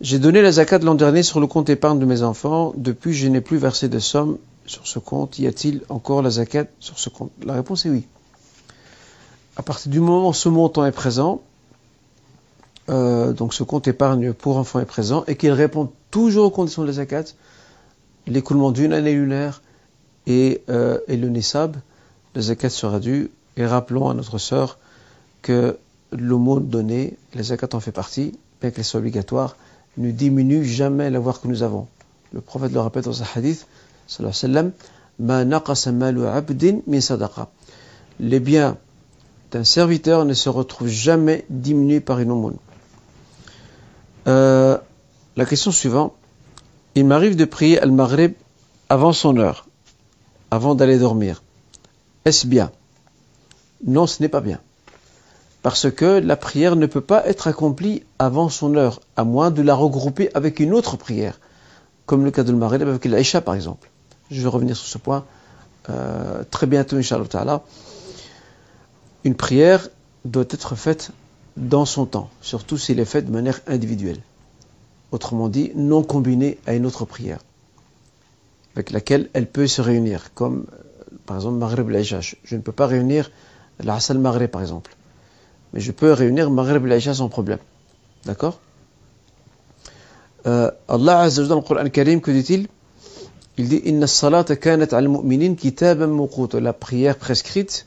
J'ai 0.00 0.18
donné 0.18 0.42
la 0.42 0.50
zakat 0.50 0.78
l'an 0.78 0.96
dernier 0.96 1.22
sur 1.22 1.38
le 1.38 1.46
compte 1.46 1.70
épargne 1.70 2.00
de 2.00 2.06
mes 2.06 2.22
enfants. 2.22 2.72
Depuis, 2.76 3.12
je 3.12 3.28
n'ai 3.28 3.40
plus 3.40 3.58
versé 3.58 3.88
de 3.88 4.00
somme 4.00 4.38
sur 4.66 4.86
ce 4.86 4.98
compte. 4.98 5.38
Y 5.38 5.46
a-t-il 5.46 5.82
encore 5.88 6.22
la 6.22 6.30
zakat 6.30 6.66
sur 6.80 6.98
ce 6.98 7.08
compte? 7.08 7.30
La 7.44 7.54
réponse 7.54 7.86
est 7.86 7.90
oui. 7.90 8.06
À 9.56 9.62
partir 9.62 9.90
du 9.90 10.00
moment 10.00 10.28
où 10.28 10.34
ce 10.34 10.48
montant 10.48 10.84
est 10.86 10.92
présent, 10.92 11.42
euh, 12.88 13.32
donc 13.32 13.54
ce 13.54 13.62
compte 13.62 13.86
épargne 13.86 14.32
pour 14.32 14.56
enfants 14.56 14.80
est 14.80 14.86
présent 14.86 15.24
et 15.26 15.36
qu'il 15.36 15.52
répond 15.52 15.92
toujours 16.10 16.46
aux 16.46 16.50
conditions 16.50 16.82
de 16.82 16.88
la 16.88 16.94
zakat, 16.94 17.24
l'écoulement 18.26 18.72
d'une 18.72 18.92
année 18.92 19.14
lunaire 19.14 19.62
et, 20.26 20.62
euh, 20.68 20.98
le 21.08 21.28
nisab, 21.28 21.76
la 22.34 22.42
zakat 22.42 22.70
sera 22.70 23.00
due. 23.00 23.30
Et 23.56 23.66
rappelons 23.66 24.08
à 24.08 24.14
notre 24.14 24.38
sœur 24.38 24.78
que 25.42 25.76
l'aumône 26.10 26.68
donné, 26.68 27.18
les 27.34 27.42
zakat 27.42 27.68
en 27.74 27.80
fait 27.80 27.92
partie, 27.92 28.32
bien 28.60 28.70
qu'elle 28.70 28.84
soit 28.84 29.00
obligatoire, 29.00 29.56
ne 29.98 30.10
diminue 30.10 30.64
jamais 30.64 31.10
l'avoir 31.10 31.40
que 31.40 31.48
nous 31.48 31.62
avons. 31.62 31.86
Le 32.32 32.40
prophète 32.40 32.72
le 32.72 32.80
rappelle 32.80 33.02
dans 33.02 33.12
sa 33.12 33.26
hadith, 33.34 33.66
sallallahu 34.06 34.72
Les 38.20 38.40
biens 38.40 38.76
d'un 39.50 39.64
serviteur 39.64 40.24
ne 40.24 40.34
se 40.34 40.48
retrouvent 40.48 40.88
jamais 40.88 41.44
diminués 41.50 42.00
par 42.00 42.18
une 42.20 42.30
aumône. 42.30 42.56
Euh, 44.28 44.78
la 45.36 45.44
question 45.46 45.70
suivante. 45.70 46.14
Il 46.94 47.06
m'arrive 47.06 47.36
de 47.36 47.46
prier 47.46 47.80
Al-Maghrib 47.80 48.34
avant 48.90 49.14
son 49.14 49.38
heure, 49.38 49.66
avant 50.50 50.74
d'aller 50.74 50.98
dormir. 50.98 51.42
Est-ce 52.26 52.46
bien? 52.46 52.70
Non, 53.86 54.06
ce 54.06 54.22
n'est 54.22 54.28
pas 54.28 54.42
bien 54.42 54.60
parce 55.62 55.90
que 55.90 56.18
la 56.18 56.36
prière 56.36 56.76
ne 56.76 56.86
peut 56.86 57.00
pas 57.00 57.26
être 57.26 57.46
accomplie 57.46 58.02
avant 58.18 58.48
son 58.48 58.74
heure, 58.74 59.00
à 59.16 59.24
moins 59.24 59.50
de 59.50 59.62
la 59.62 59.74
regrouper 59.74 60.28
avec 60.34 60.60
une 60.60 60.74
autre 60.74 60.96
prière, 60.96 61.40
comme 62.04 62.24
le 62.24 62.32
cas 62.32 62.42
de 62.42 62.52
Maghrib 62.52 62.82
avec 62.82 63.04
l'Aïcha 63.04 63.40
par 63.40 63.54
exemple. 63.54 63.90
Je 64.30 64.40
vais 64.40 64.48
revenir 64.48 64.76
sur 64.76 64.86
ce 64.86 64.98
point 64.98 65.24
euh, 65.90 66.44
très 66.50 66.66
bientôt, 66.66 66.96
Inch'Allah 66.96 67.62
Une 69.24 69.34
prière 69.34 69.88
doit 70.24 70.44
être 70.48 70.76
faite 70.76 71.10
dans 71.56 71.84
son 71.84 72.06
temps, 72.06 72.30
surtout 72.40 72.78
s'il 72.78 73.00
est 73.00 73.04
faite 73.04 73.26
de 73.26 73.32
manière 73.32 73.60
individuelle. 73.66 74.20
Autrement 75.10 75.48
dit, 75.48 75.72
non 75.74 76.02
combinée 76.02 76.58
à 76.66 76.74
une 76.74 76.86
autre 76.86 77.04
prière, 77.04 77.40
avec 78.74 78.90
laquelle 78.90 79.28
elle 79.34 79.46
peut 79.46 79.66
se 79.66 79.82
réunir, 79.82 80.32
comme 80.34 80.66
euh, 80.72 81.16
par 81.26 81.36
exemple 81.36 81.56
Maghrib 81.58 81.88
l'Aïcha. 81.88 82.20
Je 82.20 82.56
ne 82.56 82.60
peux 82.60 82.72
pas 82.72 82.86
réunir 82.86 83.30
l'Asal 83.80 84.18
Maghrib 84.18 84.48
par 84.48 84.62
exemple 84.62 84.96
mais 85.72 85.80
je 85.80 85.92
peux 85.92 86.12
réunir 86.12 86.50
Maghrib 86.50 86.84
l'Aïcha 86.84 87.14
sans 87.14 87.28
problème. 87.28 87.58
D'accord? 88.24 88.60
Euh, 90.46 90.70
Allah 90.88 91.20
Azza 91.20 91.42
wa 91.42 91.48
dans 91.48 91.56
le 91.56 91.62
Coran 91.62 91.88
Karim, 91.88 92.20
que 92.20 92.30
dit-il? 92.30 92.68
Il 93.58 93.68
dit 93.68 93.82
Inna 93.84 94.06
salata 94.06 94.56
kanat 94.56 94.92
al 94.92 95.08
mu'minin. 95.08 95.54
La 96.54 96.72
prière 96.72 97.16
prescrite 97.16 97.86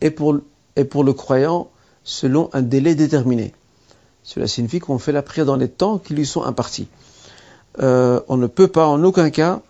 est 0.00 0.10
pour, 0.10 0.32
le 0.34 1.12
croyant 1.12 1.70
selon 2.04 2.48
un 2.52 2.62
délai 2.62 2.94
déterminé. 2.94 3.52
Cela 4.22 4.46
signifie 4.46 4.78
qu'on 4.78 4.98
fait 4.98 5.12
la 5.12 5.22
prière 5.22 5.46
dans 5.46 5.56
les 5.56 5.68
temps 5.68 5.98
qui 5.98 6.14
lui 6.14 6.26
sont 6.26 6.42
impartis. 6.42 6.88
Euh, 7.80 8.20
on 8.28 8.36
ne 8.36 8.46
peut 8.46 8.68
pas 8.68 8.86
en 8.86 9.02
aucun 9.04 9.30
cas 9.30 9.60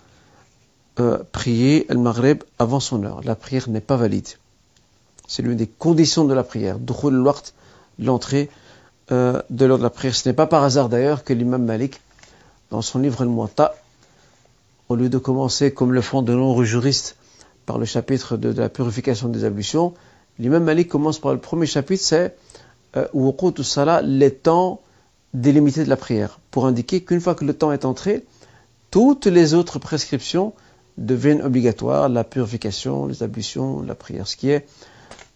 euh, 0.99 1.19
prier 1.33 1.87
le 1.89 1.99
Maghrib 1.99 2.43
avant 2.59 2.81
son 2.81 3.05
heure. 3.05 3.21
La 3.25 3.35
prière 3.35 3.69
n'est 3.69 3.81
pas 3.81 3.97
valide. 3.97 4.29
C'est 5.27 5.43
l'une 5.43 5.57
des 5.57 5.67
conditions 5.67 6.25
de 6.25 6.35
la 6.35 6.43
prière. 6.43 6.79
l'entrée 7.99 8.51
euh, 9.13 9.43
de 9.51 9.65
l'heure 9.67 9.79
de 9.79 9.83
la 9.83 9.91
prière. 9.91 10.15
Ce 10.15 10.29
n'est 10.29 10.35
pas 10.35 10.47
par 10.47 10.63
hasard 10.63 10.89
d'ailleurs 10.89 11.25
que 11.25 11.33
l'imam 11.33 11.65
Malik, 11.65 12.01
dans 12.71 12.83
son 12.83 13.01
livre 13.01 13.23
Al-Muwatta, 13.23 13.75
au 14.91 14.97
lieu 14.97 15.09
de 15.09 15.19
commencer 15.19 15.73
comme 15.73 15.93
le 15.93 16.01
font 16.03 16.21
de 16.21 16.35
nombreux 16.35 16.65
juristes 16.65 17.17
par 17.65 17.79
le 17.79 17.85
chapitre 17.85 18.37
de, 18.37 18.53
la 18.53 18.69
purification 18.69 19.29
des 19.29 19.45
ablutions, 19.45 19.95
l'imam 20.41 20.65
Malik 20.65 20.89
commence 20.89 21.21
par 21.21 21.33
le 21.33 21.39
premier 21.39 21.67
chapitre, 21.67 22.03
c'est 22.03 22.37
euh, 22.97 23.63
Salah, 23.63 24.03
les 24.03 24.33
temps 24.33 24.81
délimités 25.33 25.85
de 25.85 25.89
la 25.89 25.97
prière, 25.97 26.41
pour 26.51 26.67
indiquer 26.67 27.03
qu'une 27.03 27.21
fois 27.21 27.37
que 27.37 27.45
le 27.45 27.55
temps 27.55 27.71
est 27.71 27.85
entré, 27.85 28.25
toutes 28.91 29.27
les 29.27 29.55
autres 29.55 29.79
prescriptions 29.79 30.55
deviennent 30.99 31.43
obligatoires, 31.43 32.09
la 32.09 32.25
purification, 32.25 33.07
les 33.07 33.23
ablutions, 33.23 33.83
la 33.83 33.95
prière, 33.95 34.27
ce 34.27 34.35
qui 34.35 34.51
est 34.51 34.67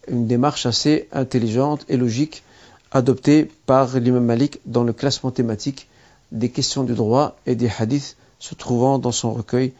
une 0.09 0.27
démarche 0.27 0.65
assez 0.65 1.07
intelligente 1.13 1.85
et 1.87 1.95
logique 1.95 2.43
adoptée 2.91 3.49
par 3.65 3.97
l'imam 3.97 4.25
Malik 4.25 4.59
dans 4.65 4.83
le 4.83 4.91
classement 4.91 5.31
thématique 5.31 5.87
des 6.33 6.49
questions 6.49 6.83
du 6.83 6.93
droit 6.93 7.37
et 7.45 7.55
des 7.55 7.71
hadiths 7.79 8.17
se 8.39 8.55
trouvant 8.55 8.99
dans 8.99 9.11
son 9.11 9.33
recueil 9.33 9.73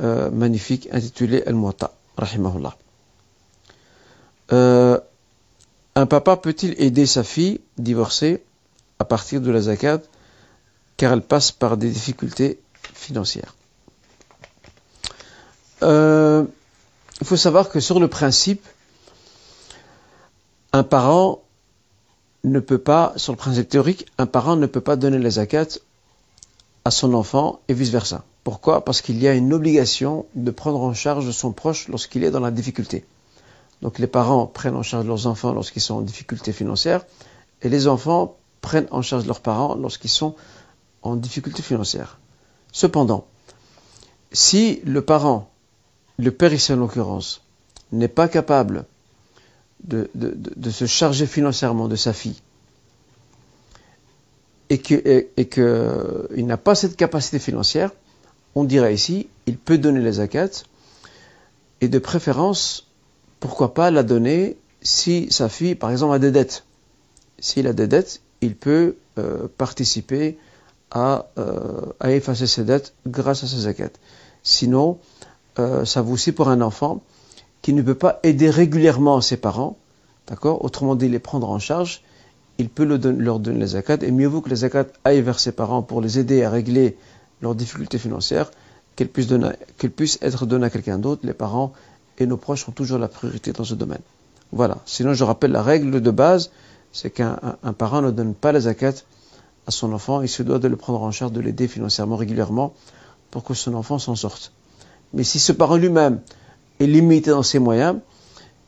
euh, 0.00 0.30
magnifique 0.30 0.88
intitulé 0.92 1.42
Al-Muwatta, 1.46 1.92
rahimahullah. 2.16 2.76
Euh, 4.52 4.98
un 5.94 6.06
papa 6.06 6.36
peut-il 6.36 6.80
aider 6.80 7.06
sa 7.06 7.24
fille 7.24 7.60
divorcée 7.78 8.42
à 8.98 9.04
partir 9.04 9.40
de 9.40 9.50
la 9.50 9.60
zakat 9.62 10.00
car 10.96 11.12
elle 11.12 11.22
passe 11.22 11.52
par 11.52 11.76
des 11.76 11.90
difficultés 11.90 12.60
financières? 12.94 13.54
Euh, 15.82 16.44
Il 17.20 17.26
faut 17.26 17.36
savoir 17.36 17.70
que 17.70 17.80
sur 17.80 17.98
le 17.98 18.08
principe, 18.08 18.64
un 20.72 20.82
parent 20.82 21.42
ne 22.44 22.60
peut 22.60 22.78
pas, 22.78 23.14
sur 23.16 23.32
le 23.32 23.38
principe 23.38 23.68
théorique, 23.68 24.06
un 24.18 24.26
parent 24.26 24.56
ne 24.56 24.66
peut 24.66 24.82
pas 24.82 24.96
donner 24.96 25.18
les 25.18 25.30
zakat 25.30 25.66
à 26.86 26.92
son 26.92 27.14
enfant 27.14 27.58
et 27.66 27.74
vice-versa. 27.74 28.24
Pourquoi? 28.44 28.84
Parce 28.84 29.02
qu'il 29.02 29.20
y 29.20 29.26
a 29.26 29.34
une 29.34 29.52
obligation 29.52 30.24
de 30.36 30.52
prendre 30.52 30.80
en 30.80 30.94
charge 30.94 31.28
son 31.32 31.50
proche 31.50 31.88
lorsqu'il 31.88 32.22
est 32.22 32.30
dans 32.30 32.38
la 32.38 32.52
difficulté. 32.52 33.04
Donc 33.82 33.98
les 33.98 34.06
parents 34.06 34.46
prennent 34.46 34.76
en 34.76 34.84
charge 34.84 35.04
leurs 35.04 35.26
enfants 35.26 35.52
lorsqu'ils 35.52 35.82
sont 35.82 35.96
en 35.96 36.00
difficulté 36.02 36.52
financière 36.52 37.04
et 37.62 37.68
les 37.68 37.88
enfants 37.88 38.36
prennent 38.60 38.86
en 38.92 39.02
charge 39.02 39.26
leurs 39.26 39.40
parents 39.40 39.74
lorsqu'ils 39.74 40.10
sont 40.10 40.36
en 41.02 41.16
difficulté 41.16 41.60
financière. 41.60 42.20
Cependant, 42.70 43.26
si 44.30 44.80
le 44.84 45.02
parent, 45.02 45.50
le 46.18 46.30
père 46.30 46.52
ici 46.52 46.72
en 46.72 46.76
l'occurrence, 46.76 47.42
n'est 47.90 48.06
pas 48.06 48.28
capable 48.28 48.86
de, 49.82 50.08
se 50.70 50.86
charger 50.86 51.26
financièrement 51.26 51.88
de 51.88 51.96
sa 51.96 52.12
fille 52.12 52.40
et 54.68 54.78
qu'il 54.78 56.46
n'a 56.46 56.56
pas 56.56 56.74
cette 56.74 56.96
capacité 56.96 57.38
financière, 57.38 57.90
on 58.54 58.64
dirait 58.64 58.94
ici, 58.94 59.28
il 59.46 59.58
peut 59.58 59.78
donner 59.78 60.00
les 60.00 60.12
zakats 60.12 60.64
et 61.80 61.88
de 61.88 61.98
préférence, 61.98 62.88
pourquoi 63.38 63.74
pas 63.74 63.90
la 63.90 64.02
donner 64.02 64.56
si 64.82 65.28
sa 65.30 65.48
fille, 65.48 65.74
par 65.74 65.90
exemple, 65.90 66.14
a 66.14 66.18
des 66.18 66.30
dettes. 66.30 66.64
S'il 67.38 67.66
a 67.66 67.72
des 67.72 67.86
dettes, 67.86 68.22
il 68.40 68.56
peut 68.56 68.96
euh, 69.18 69.48
participer 69.58 70.38
à, 70.90 71.26
euh, 71.38 71.92
à, 72.00 72.12
effacer 72.12 72.46
ses 72.46 72.64
dettes 72.64 72.94
grâce 73.06 73.44
à 73.44 73.46
ses 73.46 73.60
zakat. 73.62 73.90
Sinon, 74.42 74.98
euh, 75.58 75.84
ça 75.84 76.02
vaut 76.02 76.14
aussi 76.14 76.32
pour 76.32 76.48
un 76.48 76.60
enfant 76.60 77.02
qui 77.62 77.72
ne 77.72 77.82
peut 77.82 77.94
pas 77.94 78.20
aider 78.22 78.48
régulièrement 78.48 79.20
ses 79.20 79.36
parents, 79.36 79.76
d'accord? 80.28 80.64
Autrement 80.64 80.94
dit, 80.94 81.08
les 81.08 81.18
prendre 81.18 81.50
en 81.50 81.58
charge, 81.58 82.02
il 82.58 82.68
peut 82.68 82.84
leur 82.84 83.38
donner 83.38 83.58
les 83.58 83.66
zakat, 83.68 83.98
et 84.02 84.10
mieux 84.10 84.26
vaut 84.26 84.40
que 84.40 84.48
les 84.48 84.56
zakat 84.56 84.86
aillent 85.04 85.20
vers 85.20 85.38
ses 85.38 85.52
parents 85.52 85.82
pour 85.82 86.00
les 86.00 86.18
aider 86.18 86.42
à 86.42 86.50
régler 86.50 86.96
leurs 87.42 87.54
difficultés 87.54 87.98
financières, 87.98 88.50
qu'elles 88.96 89.08
puissent, 89.08 90.18
être 90.22 90.46
données 90.46 90.66
à 90.66 90.70
quelqu'un 90.70 90.98
d'autre. 90.98 91.20
Les 91.24 91.34
parents 91.34 91.72
et 92.18 92.26
nos 92.26 92.38
proches 92.38 92.66
ont 92.68 92.72
toujours 92.72 92.98
la 92.98 93.08
priorité 93.08 93.52
dans 93.52 93.64
ce 93.64 93.74
domaine. 93.74 94.00
Voilà. 94.52 94.78
Sinon, 94.86 95.12
je 95.12 95.22
rappelle 95.24 95.52
la 95.52 95.62
règle 95.62 96.00
de 96.00 96.10
base, 96.10 96.50
c'est 96.92 97.10
qu'un 97.10 97.36
parent 97.76 98.00
ne 98.00 98.10
donne 98.10 98.34
pas 98.34 98.52
les 98.52 98.60
zakat 98.60 98.94
à 99.66 99.70
son 99.70 99.92
enfant, 99.92 100.22
il 100.22 100.28
se 100.28 100.42
doit 100.42 100.58
de 100.58 100.68
le 100.68 100.76
prendre 100.76 101.02
en 101.02 101.10
charge, 101.10 101.32
de 101.32 101.40
l'aider 101.40 101.68
financièrement 101.68 102.16
régulièrement 102.16 102.72
pour 103.30 103.42
que 103.44 103.52
son 103.52 103.74
enfant 103.74 103.98
s'en 103.98 104.14
sorte. 104.14 104.52
Mais 105.12 105.24
si 105.24 105.38
ce 105.38 105.52
parent 105.52 105.76
lui-même 105.76 106.20
est 106.78 106.86
limité 106.86 107.30
dans 107.30 107.42
ses 107.42 107.58
moyens 107.58 107.96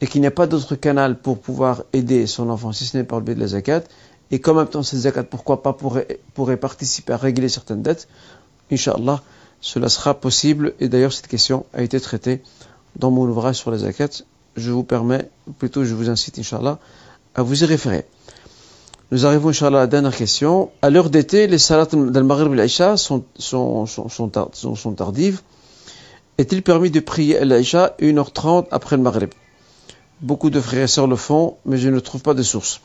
et 0.01 0.07
qu'il 0.07 0.21
n'y 0.21 0.27
a 0.27 0.33
pas 0.33 0.47
d'autre 0.47 0.77
canal 0.77 1.19
pour 1.19 1.39
pouvoir 1.39 1.83
aider 1.93 2.27
son 2.27 2.51
enfant, 2.51 2.73
si 2.73 2.85
ce 2.87 2.97
n'est 2.97 3.05
par 3.05 3.19
le 3.19 3.25
biais 3.25 3.35
de 3.35 3.41
la 3.41 3.49
zakat, 3.49 3.83
et 4.31 4.41
qu'en 4.41 4.55
même 4.55 4.69
temps 4.69 4.83
cette 4.83 5.01
zakat, 5.01 5.25
pourquoi 5.25 5.63
pas, 5.63 5.73
pourrait, 5.73 6.21
pourrait 6.35 6.57
participer 6.57 7.13
à 7.13 7.17
régler 7.17 7.49
certaines 7.49 7.83
dettes, 7.83 8.09
Inch'Allah, 8.71 9.23
cela 9.61 9.89
sera 9.89 10.15
possible. 10.15 10.75
Et 10.81 10.89
d'ailleurs, 10.89 11.13
cette 11.13 11.29
question 11.29 11.67
a 11.73 11.83
été 11.83 12.01
traitée 12.01 12.43
dans 12.97 13.11
mon 13.11 13.27
ouvrage 13.27 13.57
sur 13.57 13.71
les 13.71 13.79
zakat. 13.79 14.23
Je 14.57 14.71
vous 14.71 14.85
permets, 14.85 15.31
plutôt 15.59 15.85
je 15.85 15.95
vous 15.95 16.11
incite, 16.11 16.39
Inch'Allah, 16.39 16.79
à 17.35 17.43
vous 17.43 17.63
y 17.63 17.67
référer. 17.67 18.05
Nous 19.11 19.25
arrivons, 19.25 19.49
Inch'Allah, 19.49 19.79
à 19.79 19.83
la 19.83 19.87
dernière 19.87 20.15
question. 20.15 20.71
À 20.83 20.91
l'heure 20.91 21.11
d'été, 21.11 21.47
les 21.47 21.59
salats 21.59 21.87
d'Al-Maghrib 21.87 22.53
et 22.53 22.57
l'Aïcha 22.57 22.97
sont, 22.97 23.25
sont, 23.39 23.87
sont, 23.87 24.09
sont, 24.13 24.93
tardives. 24.93 25.41
Est-il 26.37 26.63
permis 26.63 26.91
de 26.91 27.01
prier 27.01 27.43
l'Aïcha 27.45 27.97
1h30 28.01 28.67
après 28.71 28.97
le 28.97 29.03
Maghrib? 29.03 29.31
Beaucoup 30.21 30.51
de 30.51 30.61
frères 30.61 30.85
et 30.85 30.89
sœurs 30.89 31.07
le 31.07 31.17
font, 31.17 31.57
mais 31.65 31.79
je 31.79 31.89
ne 31.89 32.01
trouve 32.01 32.23
pas 32.23 32.35
de 32.35 32.43
source. 32.43 32.81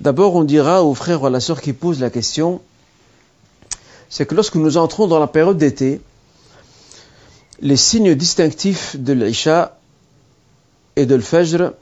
D'abord, 0.00 0.34
on 0.34 0.44
dira 0.44 0.82
aux 0.84 0.94
frères 0.94 1.22
ou 1.22 1.26
à 1.26 1.30
la 1.30 1.40
sœur 1.40 1.60
qui 1.60 1.72
posent 1.72 2.00
la 2.00 2.10
question 2.10 2.60
c'est 4.08 4.26
que 4.26 4.34
lorsque 4.34 4.54
nous 4.54 4.76
entrons 4.76 5.06
dans 5.06 5.18
la 5.18 5.26
période 5.26 5.58
d'été, 5.58 6.00
les 7.60 7.76
signes 7.76 8.14
distinctifs 8.14 8.96
de 8.96 9.12
l'Isha 9.12 9.78
et 10.96 11.06
de 11.06 11.14
l'Fajr 11.14 11.72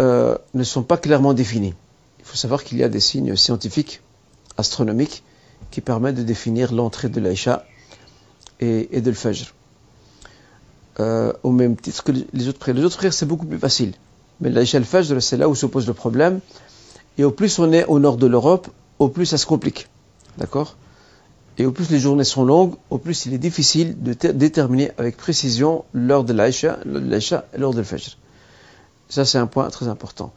euh, 0.00 0.36
ne 0.54 0.64
sont 0.64 0.82
pas 0.82 0.96
clairement 0.96 1.34
définis. 1.34 1.74
Il 2.20 2.24
faut 2.24 2.36
savoir 2.36 2.64
qu'il 2.64 2.78
y 2.78 2.84
a 2.84 2.88
des 2.88 3.00
signes 3.00 3.36
scientifiques, 3.36 4.00
astronomiques, 4.56 5.22
qui 5.70 5.80
permettent 5.80 6.16
de 6.16 6.22
définir 6.22 6.72
l'entrée 6.72 7.08
de 7.08 7.20
l'Isha 7.20 7.66
et, 8.60 9.00
de 9.00 9.10
l'Fajr. 9.10 9.52
Euh, 11.00 11.32
au 11.42 11.52
même 11.52 11.76
titre 11.76 12.04
que 12.04 12.12
les 12.12 12.48
autres 12.48 12.58
frères. 12.60 12.74
Les 12.74 12.84
autres 12.84 12.96
frères, 12.96 13.14
c'est 13.14 13.24
beaucoup 13.24 13.46
plus 13.46 13.58
facile. 13.58 13.94
Mais 14.40 14.50
l'Aïcha 14.50 14.76
et 14.76 14.80
le 14.80 14.86
Fajr, 14.86 15.22
c'est 15.22 15.38
là 15.38 15.48
où 15.48 15.54
se 15.54 15.64
pose 15.64 15.86
le 15.86 15.94
problème. 15.94 16.40
Et 17.16 17.24
au 17.24 17.30
plus 17.30 17.58
on 17.58 17.72
est 17.72 17.86
au 17.86 17.98
nord 17.98 18.18
de 18.18 18.26
l'Europe, 18.26 18.68
au 18.98 19.08
plus 19.08 19.26
ça 19.26 19.38
se 19.38 19.46
complique. 19.46 19.88
D'accord? 20.36 20.76
Et 21.56 21.64
au 21.64 21.72
plus 21.72 21.90
les 21.90 21.98
journées 21.98 22.24
sont 22.24 22.44
longues, 22.44 22.74
au 22.90 22.98
plus 22.98 23.24
il 23.26 23.32
est 23.32 23.38
difficile 23.38 24.02
de 24.02 24.12
déterminer 24.32 24.90
avec 24.98 25.16
précision 25.16 25.84
l'heure 25.92 26.24
de 26.24 26.32
l'Aïcha 26.32 26.78
l'heure 26.84 27.74
de 27.74 27.80
l'Fajr. 27.80 28.18
Ça, 29.08 29.24
c'est 29.24 29.38
un 29.38 29.46
point 29.46 29.68
très 29.68 29.88
important. 29.88 30.32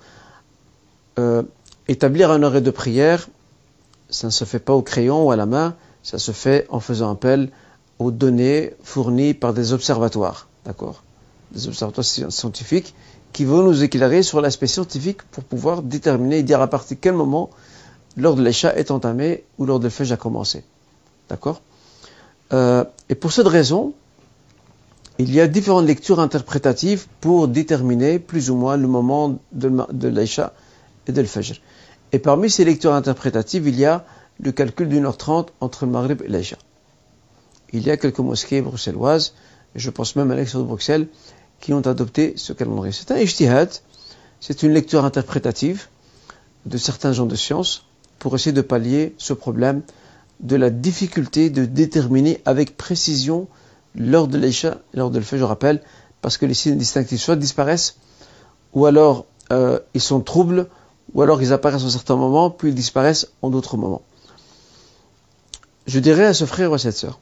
Euh, 1.17 1.43
établir 1.87 2.31
un 2.31 2.43
arrêt 2.43 2.61
de 2.61 2.71
prière, 2.71 3.27
ça 4.09 4.27
ne 4.27 4.31
se 4.31 4.43
fait 4.43 4.59
pas 4.59 4.73
au 4.73 4.81
crayon 4.81 5.27
ou 5.27 5.31
à 5.31 5.35
la 5.35 5.45
main, 5.45 5.75
ça 6.03 6.17
se 6.17 6.31
fait 6.31 6.65
en 6.69 6.79
faisant 6.79 7.11
appel 7.11 7.51
aux 7.99 8.11
données 8.11 8.73
fournies 8.83 9.33
par 9.33 9.53
des 9.53 9.73
observatoires, 9.73 10.47
d'accord? 10.65 11.03
Des 11.51 11.67
observatoires 11.67 12.05
scientifiques 12.05 12.93
qui 13.33 13.45
vont 13.45 13.63
nous 13.63 13.83
éclairer 13.83 14.23
sur 14.23 14.41
l'aspect 14.41 14.67
scientifique 14.67 15.21
pour 15.23 15.43
pouvoir 15.43 15.81
déterminer 15.81 16.39
et 16.39 16.43
dire 16.43 16.61
à 16.61 16.67
partir 16.67 16.97
de 16.97 17.01
quel 17.01 17.13
moment 17.13 17.49
l'heure 18.17 18.35
de 18.35 18.43
l'Aïcha 18.43 18.75
est 18.75 18.91
entamée 18.91 19.43
ou 19.57 19.65
l'heure 19.65 19.79
de 19.79 19.87
l'Fajr 19.87 20.13
a 20.13 20.17
commencé. 20.17 20.63
D'accord? 21.29 21.61
Euh, 22.53 22.83
Et 23.09 23.15
pour 23.15 23.31
cette 23.31 23.47
raison, 23.47 23.93
il 25.17 25.33
y 25.33 25.39
a 25.39 25.47
différentes 25.47 25.85
lectures 25.85 26.19
interprétatives 26.19 27.07
pour 27.21 27.47
déterminer 27.47 28.19
plus 28.19 28.49
ou 28.49 28.55
moins 28.55 28.77
le 28.77 28.87
moment 28.87 29.39
de, 29.51 29.71
de 29.91 30.07
l'Aïcha 30.07 30.53
et 31.07 31.11
de 31.11 31.21
l'Fajr. 31.21 31.61
Et 32.11 32.19
parmi 32.19 32.49
ces 32.49 32.65
lectures 32.65 32.93
interprétatives, 32.93 33.67
il 33.67 33.79
y 33.79 33.85
a 33.85 34.05
le 34.39 34.51
calcul 34.51 34.89
d'une 34.89 35.05
heure 35.05 35.17
trente 35.17 35.53
entre 35.61 35.85
le 35.85 35.91
Maghrib 35.91 36.21
et 36.23 36.27
l'Aïcha. 36.27 36.57
Il 37.73 37.85
y 37.85 37.91
a 37.91 37.97
quelques 37.97 38.19
mosquées 38.19 38.61
bruxelloises, 38.61 39.33
je 39.75 39.89
pense 39.89 40.15
même 40.15 40.31
à 40.31 40.35
l'extérieur 40.35 40.65
de 40.65 40.69
Bruxelles, 40.69 41.07
qui 41.59 41.73
ont 41.73 41.81
adopté 41.81 42.33
ce 42.37 42.53
calendrier. 42.53 42.91
C'est 42.91 43.11
un 43.11 43.17
ijtihad, 43.17 43.69
c'est 44.39 44.63
une 44.63 44.71
lecture 44.71 45.05
interprétative 45.05 45.87
de 46.65 46.77
certains 46.77 47.13
gens 47.13 47.25
de 47.25 47.35
science 47.35 47.85
pour 48.19 48.35
essayer 48.35 48.53
de 48.53 48.61
pallier 48.61 49.15
ce 49.17 49.33
problème 49.33 49.81
de 50.39 50.55
la 50.55 50.69
difficulté 50.69 51.49
de 51.49 51.65
déterminer 51.65 52.41
avec 52.45 52.77
précision 52.77 53.47
l'heure 53.95 54.27
de 54.27 54.37
l'Aïcha 54.37 54.77
et 54.93 54.97
l'heure 54.97 55.11
de 55.11 55.19
l'Fajr, 55.19 55.39
je 55.39 55.43
rappelle, 55.45 55.81
parce 56.21 56.37
que 56.37 56.45
les 56.45 56.53
signes 56.53 56.77
distinctifs 56.77 57.21
soit 57.21 57.35
disparaissent, 57.35 57.97
ou 58.73 58.85
alors 58.85 59.25
euh, 59.51 59.79
ils 59.93 60.01
sont 60.01 60.21
troubles, 60.21 60.67
ou 61.13 61.21
alors 61.21 61.41
ils 61.41 61.53
apparaissent 61.53 61.83
à 61.83 61.87
un 61.87 61.91
certain 61.91 62.15
moment, 62.15 62.49
puis 62.49 62.69
ils 62.69 62.75
disparaissent 62.75 63.27
en 63.41 63.49
d'autres 63.49 63.77
moments. 63.77 64.01
Je 65.87 65.99
dirais 65.99 66.25
à 66.25 66.33
ce 66.33 66.45
frère 66.45 66.71
ou 66.71 66.73
à 66.73 66.79
cette 66.79 66.97
sœur, 66.97 67.19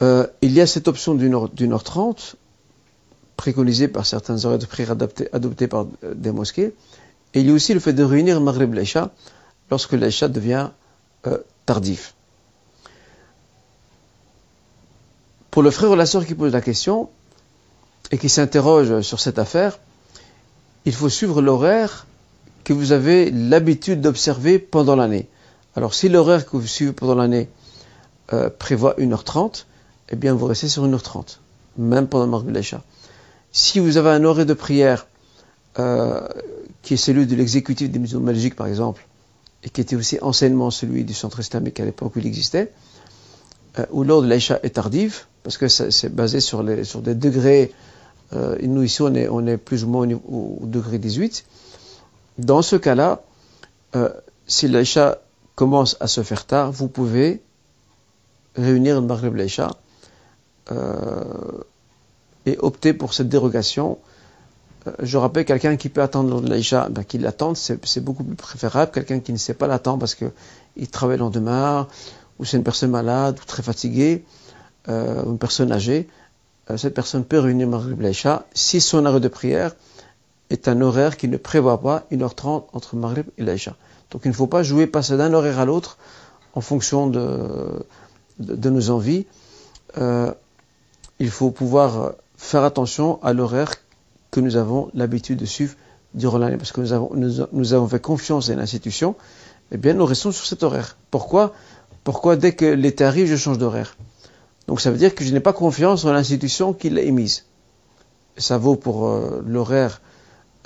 euh, 0.00 0.26
il 0.42 0.52
y 0.52 0.60
a 0.60 0.66
cette 0.66 0.88
option 0.88 1.14
d'une 1.14 1.34
heure, 1.34 1.50
heure 1.60 1.84
trente, 1.84 2.36
préconisée 3.36 3.88
par 3.88 4.06
certains 4.06 4.44
horaires 4.44 4.58
de 4.58 4.66
prière 4.66 4.92
adoptés, 5.32 5.66
par 5.66 5.86
euh, 6.04 6.14
des 6.14 6.30
mosquées, 6.30 6.74
et 7.34 7.40
il 7.40 7.46
y 7.46 7.50
a 7.50 7.52
aussi 7.52 7.74
le 7.74 7.80
fait 7.80 7.92
de 7.92 8.04
réunir 8.04 8.40
Maghrib 8.40 8.72
l'Aïcha 8.74 9.10
lorsque 9.70 9.92
l'Aïcha 9.92 10.28
devient 10.28 10.70
euh, 11.26 11.38
tardif. 11.66 12.14
Pour 15.50 15.62
le 15.62 15.70
frère 15.70 15.90
ou 15.90 15.94
la 15.96 16.06
sœur 16.06 16.24
qui 16.24 16.34
pose 16.34 16.52
la 16.52 16.60
question 16.60 17.10
et 18.12 18.18
qui 18.18 18.28
s'interroge 18.28 19.00
sur 19.00 19.18
cette 19.18 19.38
affaire, 19.38 19.78
il 20.84 20.94
faut 20.94 21.08
suivre 21.08 21.42
l'horaire 21.42 22.06
que 22.62 22.72
vous 22.72 22.92
avez 22.92 23.30
l'habitude 23.30 24.00
d'observer 24.00 24.58
pendant 24.58 24.94
l'année. 24.94 25.28
Alors 25.74 25.94
si 25.94 26.08
l'horaire 26.08 26.46
que 26.46 26.56
vous 26.56 26.66
suivez 26.66 26.92
pendant 26.92 27.14
l'année 27.14 27.48
prévoit 28.58 28.94
1h30, 28.98 29.64
eh 30.10 30.16
bien 30.16 30.34
vous 30.34 30.46
restez 30.46 30.68
sur 30.68 30.86
1h30, 30.86 31.38
même 31.76 32.06
pendant 32.06 32.42
Lécha. 32.42 32.82
Si 33.52 33.78
vous 33.78 33.96
avez 33.96 34.10
un 34.10 34.24
horaire 34.24 34.46
de 34.46 34.54
prière 34.54 35.06
euh, 35.78 36.26
qui 36.82 36.94
est 36.94 36.98
celui 36.98 37.26
de 37.26 37.34
l'exécutif 37.36 37.90
des 37.90 37.98
musulmans 37.98 38.26
magiques 38.26 38.56
par 38.56 38.66
exemple, 38.66 39.06
et 39.64 39.70
qui 39.70 39.80
était 39.80 39.96
aussi 39.96 40.18
anciennement 40.22 40.70
celui 40.70 41.04
du 41.04 41.14
centre 41.14 41.40
islamique 41.40 41.80
à 41.80 41.84
l'époque 41.84 42.14
où 42.16 42.18
il 42.18 42.26
existait, 42.26 42.72
euh, 43.78 43.86
où 43.90 44.04
de 44.04 44.26
l'Aïcha 44.26 44.60
est 44.62 44.70
tardive, 44.70 45.24
parce 45.42 45.56
que 45.56 45.68
c'est 45.68 46.14
basé 46.14 46.40
sur, 46.40 46.62
des 46.62 47.14
degrés, 47.14 47.72
euh, 48.32 48.56
nous 48.62 48.82
ici 48.82 49.02
on 49.02 49.14
est, 49.14 49.56
plus 49.56 49.84
ou 49.84 49.88
moins 49.88 50.08
au, 50.28 50.58
degré 50.62 50.98
18. 50.98 51.44
Dans 52.38 52.62
ce 52.62 52.76
cas-là, 52.76 53.22
euh, 53.96 54.08
si 54.46 54.68
l'Aïcha 54.68 55.18
commence 55.54 55.96
à 56.00 56.06
se 56.06 56.22
faire 56.22 56.46
tard, 56.46 56.72
vous 56.72 56.88
pouvez 56.88 57.42
réunir 58.56 58.98
une 58.98 59.06
Maghrib 59.06 59.34
l'Aïcha 59.34 59.70
et 60.70 62.56
opter 62.58 62.92
pour 62.92 63.14
cette 63.14 63.28
dérogation 63.28 63.98
euh, 64.86 64.92
je 65.00 65.16
rappelle 65.16 65.44
quelqu'un 65.44 65.76
qui 65.76 65.88
peut 65.88 66.02
attendre 66.02 66.40
l'Aïcha, 66.40 66.88
ben, 66.88 67.04
qu'il 67.04 67.22
l'attende, 67.22 67.56
c'est 67.56 68.00
beaucoup 68.00 68.24
plus 68.24 68.36
préférable. 68.36 68.92
Quelqu'un 68.92 69.20
qui 69.20 69.32
ne 69.32 69.38
sait 69.38 69.54
pas 69.54 69.66
l'attendre 69.66 69.98
parce 69.98 70.14
qu'il 70.14 70.88
travaille 70.90 71.16
le 71.16 71.24
lendemain, 71.24 71.88
ou 72.38 72.44
c'est 72.44 72.56
une 72.56 72.64
personne 72.64 72.90
malade, 72.90 73.38
ou 73.40 73.44
très 73.44 73.62
fatiguée, 73.62 74.24
euh, 74.88 75.24
une 75.24 75.38
personne 75.38 75.72
âgée, 75.72 76.08
euh, 76.70 76.76
cette 76.76 76.94
personne 76.94 77.24
peut 77.24 77.38
réunir 77.38 77.68
Maghrib 77.68 78.00
l'Aïcha 78.00 78.46
si 78.54 78.80
son 78.80 79.04
arrêt 79.06 79.20
de 79.20 79.28
prière 79.28 79.74
est 80.50 80.68
un 80.68 80.80
horaire 80.80 81.16
qui 81.16 81.28
ne 81.28 81.36
prévoit 81.36 81.80
pas 81.80 82.06
1h30 82.10 82.64
entre 82.72 82.96
Maghrib 82.96 83.26
et 83.36 83.42
l'Aïcha. 83.42 83.74
Donc 84.10 84.22
il 84.24 84.28
ne 84.28 84.34
faut 84.34 84.46
pas 84.46 84.62
jouer, 84.62 84.86
passer 84.86 85.16
d'un 85.16 85.32
horaire 85.34 85.58
à 85.58 85.64
l'autre 85.64 85.98
en 86.54 86.60
fonction 86.60 87.08
de, 87.08 87.84
nos 88.38 88.90
envies. 88.90 89.26
Euh, 89.98 90.32
il 91.18 91.30
faut 91.30 91.50
pouvoir 91.50 92.14
faire 92.36 92.64
attention 92.64 93.18
à 93.22 93.32
l'horaire 93.32 93.74
que 94.30 94.40
nous 94.40 94.56
avons 94.56 94.90
l'habitude 94.94 95.38
de 95.38 95.46
suivre 95.46 95.74
durant 96.14 96.38
l'année, 96.38 96.56
parce 96.56 96.72
que 96.72 96.80
nous 96.80 97.72
avons, 97.74 97.88
fait 97.88 98.00
confiance 98.00 98.50
à 98.50 98.54
l'institution, 98.54 99.14
eh 99.72 99.76
bien 99.76 99.94
nous 99.94 100.06
restons 100.06 100.32
sur 100.32 100.46
cet 100.46 100.62
horaire. 100.62 100.96
Pourquoi? 101.10 101.52
Pourquoi 102.04 102.36
dès 102.36 102.52
que 102.52 102.64
l'été 102.64 103.04
arrive, 103.04 103.26
je 103.26 103.36
change 103.36 103.58
d'horaire? 103.58 103.96
Donc 104.66 104.80
ça 104.80 104.90
veut 104.90 104.98
dire 104.98 105.14
que 105.14 105.24
je 105.24 105.32
n'ai 105.32 105.40
pas 105.40 105.52
confiance 105.52 106.04
en 106.04 106.12
l'institution 106.12 106.72
qui 106.72 106.90
l'a 106.90 107.02
émise. 107.02 107.44
Ça 108.36 108.58
vaut 108.58 108.76
pour 108.76 109.08
euh, 109.08 109.42
l'horaire 109.46 110.00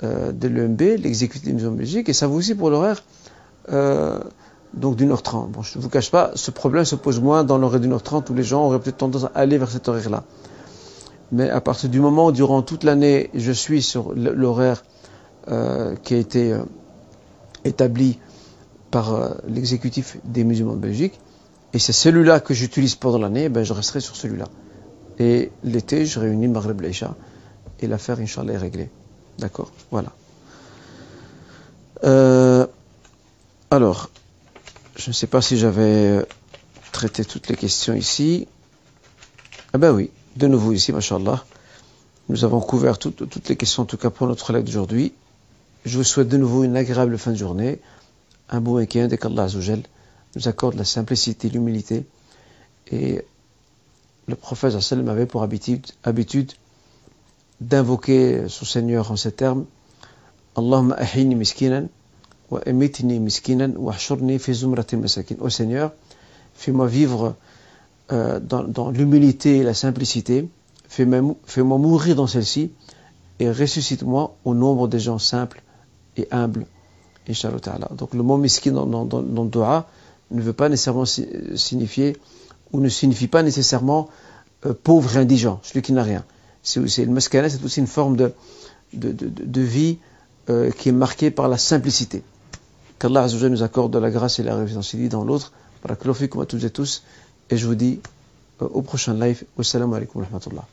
euh, 0.03 0.31
de 0.31 0.47
l'EMB, 0.47 0.81
l'exécutif 0.99 1.55
de 1.55 1.69
Belgique, 1.69 2.09
et 2.09 2.13
ça 2.13 2.27
vaut 2.27 2.35
aussi 2.35 2.55
pour 2.55 2.69
l'horaire 2.69 3.03
euh, 3.71 4.19
donc 4.73 4.95
d'une 4.95 5.11
heure 5.11 5.23
trente. 5.23 5.51
Bon, 5.51 5.61
je 5.61 5.77
ne 5.77 5.83
vous 5.83 5.89
cache 5.89 6.11
pas, 6.11 6.31
ce 6.35 6.51
problème 6.51 6.85
se 6.85 6.95
pose 6.95 7.19
moins 7.19 7.43
dans 7.43 7.57
l'horaire 7.57 7.79
d'une 7.79 7.93
heure 7.93 8.03
trente 8.03 8.29
où 8.29 8.33
les 8.33 8.43
gens 8.43 8.65
auraient 8.65 8.79
peut-être 8.79 8.97
tendance 8.97 9.25
à 9.25 9.31
aller 9.35 9.57
vers 9.57 9.69
cet 9.69 9.87
horaire-là. 9.87 10.23
Mais 11.33 11.49
à 11.49 11.61
partir 11.61 11.89
du 11.89 11.99
moment 11.99 12.27
où 12.27 12.31
durant 12.31 12.61
toute 12.61 12.83
l'année 12.83 13.31
je 13.33 13.51
suis 13.51 13.81
sur 13.81 14.13
l'horaire 14.13 14.83
euh, 15.49 15.95
qui 15.95 16.13
a 16.13 16.17
été 16.17 16.53
euh, 16.53 16.63
établi 17.65 18.19
par 18.91 19.15
euh, 19.15 19.29
l'exécutif 19.47 20.17
des 20.25 20.43
musulmans 20.43 20.75
de 20.75 20.79
Belgique, 20.79 21.19
et 21.73 21.79
c'est 21.79 21.91
celui-là 21.91 22.39
que 22.39 22.53
j'utilise 22.53 22.93
pendant 22.93 23.17
l'année, 23.17 23.49
ben 23.49 23.63
je 23.63 23.73
resterai 23.73 23.99
sur 23.99 24.15
celui-là. 24.15 24.45
Et 25.17 25.51
l'été, 25.63 26.05
je 26.05 26.19
réunis 26.19 26.47
Maghreb 26.47 26.79
Leïcha 26.81 27.15
et 27.79 27.87
l'affaire, 27.87 28.19
Inch'Allah, 28.19 28.53
est 28.53 28.57
réglée. 28.57 28.89
D'accord? 29.39 29.71
Voilà. 29.89 30.13
alors, 33.71 34.11
je 34.95 35.09
ne 35.09 35.13
sais 35.13 35.25
pas 35.25 35.41
si 35.41 35.57
j'avais 35.57 36.23
traité 36.91 37.25
toutes 37.25 37.47
les 37.47 37.55
questions 37.55 37.95
ici. 37.95 38.47
Ah 39.73 39.79
ben 39.79 39.91
oui, 39.91 40.11
de 40.35 40.47
nouveau 40.47 40.71
ici, 40.71 40.91
machallah. 40.91 41.43
Nous 42.29 42.45
avons 42.45 42.61
couvert 42.61 42.97
toutes 42.97 43.49
les 43.49 43.55
questions, 43.55 43.83
en 43.83 43.85
tout 43.85 43.97
cas 43.97 44.09
pour 44.09 44.27
notre 44.27 44.45
collègue 44.45 44.65
d'aujourd'hui. 44.65 45.13
Je 45.85 45.97
vous 45.97 46.03
souhaite 46.03 46.29
de 46.29 46.37
nouveau 46.37 46.63
une 46.63 46.77
agréable 46.77 47.17
fin 47.17 47.31
de 47.31 47.37
journée, 47.37 47.79
un 48.49 48.61
beau 48.61 48.77
week-end 48.77 49.09
et 49.11 49.17
qu'Allah 49.17 49.47
nous 50.35 50.47
accorde 50.47 50.75
la 50.75 50.85
simplicité, 50.85 51.49
l'humilité. 51.49 52.05
Et 52.91 53.25
le 54.27 54.35
prophète 54.35 54.79
sallam 54.79 55.09
avait 55.09 55.25
pour 55.25 55.43
habitude, 55.43 56.51
d'invoquer 57.59 58.47
son 58.47 58.65
Seigneur 58.65 59.11
en 59.11 59.15
ces 59.15 59.31
termes 59.31 59.65
Allahumma 60.55 60.95
ahini 60.95 61.35
miskinan 61.35 61.87
wa 62.49 62.61
emitni 62.65 63.19
miskinan 63.19 63.73
wa 63.77 63.93
fi 63.93 64.95
masakin. 64.97 65.37
Ô 65.39 65.49
Seigneur, 65.49 65.91
fais-moi 66.53 66.87
vivre 66.87 67.35
euh, 68.11 68.39
dans, 68.39 68.91
l'humilité 68.91 69.57
et 69.57 69.63
la 69.63 69.73
simplicité, 69.73 70.49
fais-moi 70.87 71.77
mourir 71.77 72.15
dans 72.15 72.27
celle-ci 72.27 72.71
et 73.39 73.49
ressuscite-moi 73.49 74.35
au 74.43 74.53
nombre 74.53 74.87
des 74.87 74.99
gens 74.99 75.19
simples 75.19 75.63
et 76.17 76.27
humbles. 76.31 76.65
Donc 77.95 78.13
le 78.13 78.23
mot 78.23 78.37
miskin 78.37 78.73
dans, 78.73 78.85
dans, 78.85 79.05
dans, 79.05 79.45
Dua 79.45 79.87
ne 80.31 80.41
veut 80.41 80.53
pas 80.53 80.67
nécessairement 80.67 81.05
signifier 81.05 82.17
ou 82.73 82.81
ne 82.81 82.89
signifie 82.89 83.27
pas 83.27 83.43
nécessairement 83.43 84.09
euh, 84.65 84.73
pauvre 84.73 85.17
indigent, 85.17 85.59
celui 85.63 85.81
qui 85.81 85.93
n'a 85.93 86.03
rien. 86.03 86.25
C'est 86.63 86.79
le 86.79 86.87
c'est 87.19 87.63
aussi 87.63 87.79
une 87.79 87.87
forme 87.87 88.17
de, 88.17 89.61
vie 89.61 89.99
euh, 90.49 90.71
qui 90.71 90.89
est 90.89 90.93
marquée 90.93 91.31
par 91.31 91.47
la 91.47 91.57
simplicité. 91.57 92.23
Qu'Allah 92.99 93.27
nous 93.49 93.63
accorde 93.63 93.93
de 93.93 93.99
la 93.99 94.11
grâce 94.11 94.39
et 94.39 94.43
la 94.43 94.55
révélation 94.55 94.97
dans 95.09 95.23
l'autre. 95.23 95.53
Barakallahu 95.83 96.29
à 96.41 96.45
toutes 96.45 96.63
et 96.63 96.69
tous. 96.69 97.03
Et 97.49 97.57
je 97.57 97.67
vous 97.67 97.75
dis 97.75 97.99
euh, 98.61 98.67
au 98.67 98.81
prochain 98.81 99.13
live. 99.13 99.43
Wassalamu 99.57 99.95
alaikum 99.95 100.21
wa 100.21 100.27
rahmatullah. 100.27 100.65